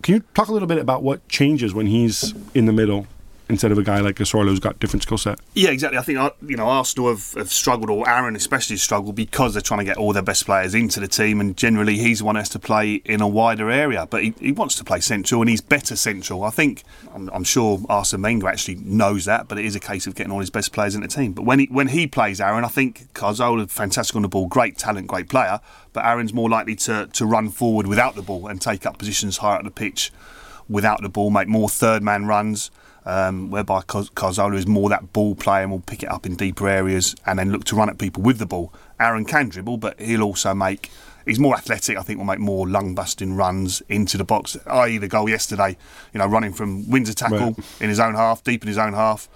[0.02, 3.06] Can you talk a little bit about what changes when he's in the middle
[3.48, 5.38] instead of a guy like Cazorla who's got different skill set?
[5.54, 5.98] Yeah, exactly.
[5.98, 9.62] I think uh, you know Arsenal have, have struggled, or Aaron especially struggled because they're
[9.62, 12.34] trying to get all their best players into the team, and generally he's the one
[12.34, 14.06] that has to play in a wider area.
[14.06, 16.44] But he, he wants to play central, and he's better central.
[16.44, 16.82] I think
[17.14, 20.32] I'm, I'm sure Arsene Wenger actually knows that, but it is a case of getting
[20.32, 21.32] all his best players in the team.
[21.32, 24.78] But when he when he plays Aaron, I think Carzola fantastic on the ball, great
[24.78, 25.60] talent, great player.
[25.92, 29.38] But Aaron's more likely to to run forward without the ball and take up positions
[29.38, 30.12] higher up the pitch
[30.68, 32.70] without the ball, make more third man runs
[33.06, 36.36] um, whereby Car- Carzola is more that ball player and will pick it up in
[36.36, 38.72] deeper areas and then look to run at people with the ball.
[38.98, 40.90] Aaron can dribble, but he'll also make.
[41.26, 41.96] He's more athletic.
[41.96, 44.56] I think will make more lung busting runs into the box.
[44.66, 44.98] I.e.
[44.98, 45.76] the goal yesterday,
[46.12, 47.58] you know, running from Windsor tackle Right.
[47.80, 49.28] in his own half, deep in his own half,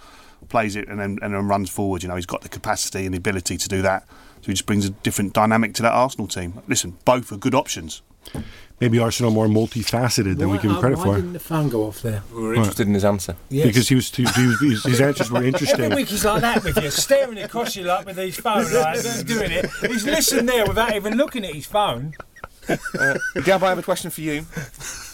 [0.50, 2.02] plays it and then and then runs forward.
[2.02, 4.04] You know, he's got the capacity and the ability to do that.
[4.42, 6.60] So he just brings a different dynamic to that Arsenal team.
[6.68, 8.02] Listen, both are good options.
[8.81, 11.14] Maybe Arsenal more multifaceted than we give him credit why for.
[11.16, 12.22] didn't the phone go off there?
[12.33, 13.35] We were interested in his answer.
[13.49, 13.66] Yes.
[13.66, 15.81] Because he was, he, he was his, his answers were interesting.
[15.87, 15.97] Every interesting.
[15.97, 19.26] week he's like that with you, staring across you like with his phone, like just
[19.26, 19.68] doing it.
[19.81, 22.14] He's listening there without even looking at his phone.
[22.68, 24.45] Uh, Gab, I have a question for you,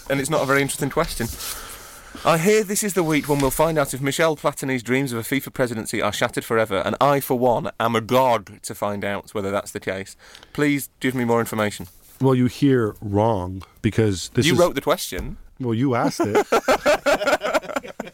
[0.09, 1.27] and it's not a very interesting question.
[2.23, 5.19] I hear this is the week when we'll find out if Michel Platini's dreams of
[5.19, 9.33] a FIFA presidency are shattered forever, and I, for one, am agog to find out
[9.33, 10.15] whether that's the case.
[10.53, 11.87] Please give me more information.
[12.21, 14.59] Well, you hear wrong because this you is.
[14.59, 15.37] wrote the question.
[15.59, 16.45] Well, you asked it.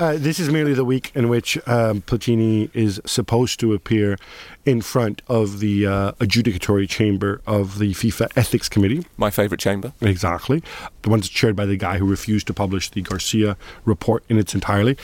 [0.00, 4.18] Uh, this is merely the week in which um, Platini is supposed to appear
[4.64, 9.06] in front of the uh, adjudicatory chamber of the FIFA Ethics Committee.
[9.16, 9.92] My favourite chamber.
[10.00, 10.60] Exactly.
[11.02, 14.54] The one's chaired by the guy who refused to publish the Garcia report in its
[14.54, 15.00] entirety.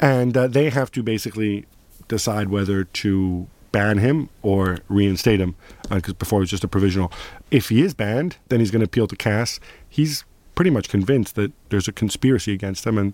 [0.00, 1.66] And uh, they have to basically
[2.06, 5.54] decide whether to ban him or reinstate him,
[5.90, 7.12] uh, because before it was just a provisional.
[7.50, 9.60] If he is banned, then he's going to appeal to CAS.
[9.88, 13.12] He's pretty much convinced that there's a conspiracy against him, and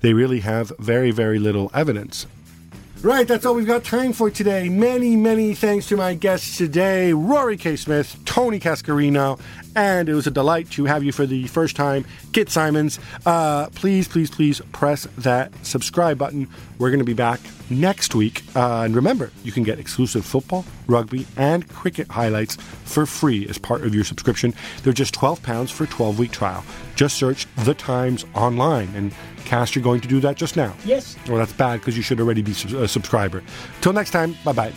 [0.00, 2.26] they really have very, very little evidence.
[3.00, 4.68] Right, that's all we've got time for today.
[4.68, 7.76] Many, many thanks to my guests today, Rory K.
[7.76, 9.38] Smith, Tony Cascarino,
[9.76, 12.98] and it was a delight to have you for the first time, Kit Symons.
[13.24, 16.48] Uh, please, please, please press that subscribe button.
[16.78, 17.38] We're going to be back
[17.70, 18.42] next week.
[18.56, 23.58] Uh, and remember, you can get exclusive football, rugby, and cricket highlights for free as
[23.58, 24.52] part of your subscription.
[24.82, 26.64] They're just £12 for a 12 week trial.
[26.96, 28.88] Just search The Times online.
[28.96, 29.12] And
[29.48, 30.74] Cass, you're going to do that just now.
[30.84, 31.16] Yes.
[31.26, 33.42] Well, that's bad because you should already be sub- a subscriber.
[33.80, 34.72] Till next time, bye bye.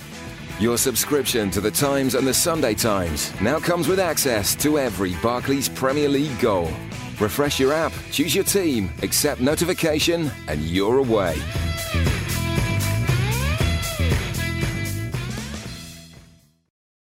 [0.62, 5.14] Your subscription to the Times and the Sunday Times now comes with access to every
[5.22, 6.70] Barclays Premier League goal.
[7.20, 11.36] Refresh your app, choose your team, accept notification, and you're away.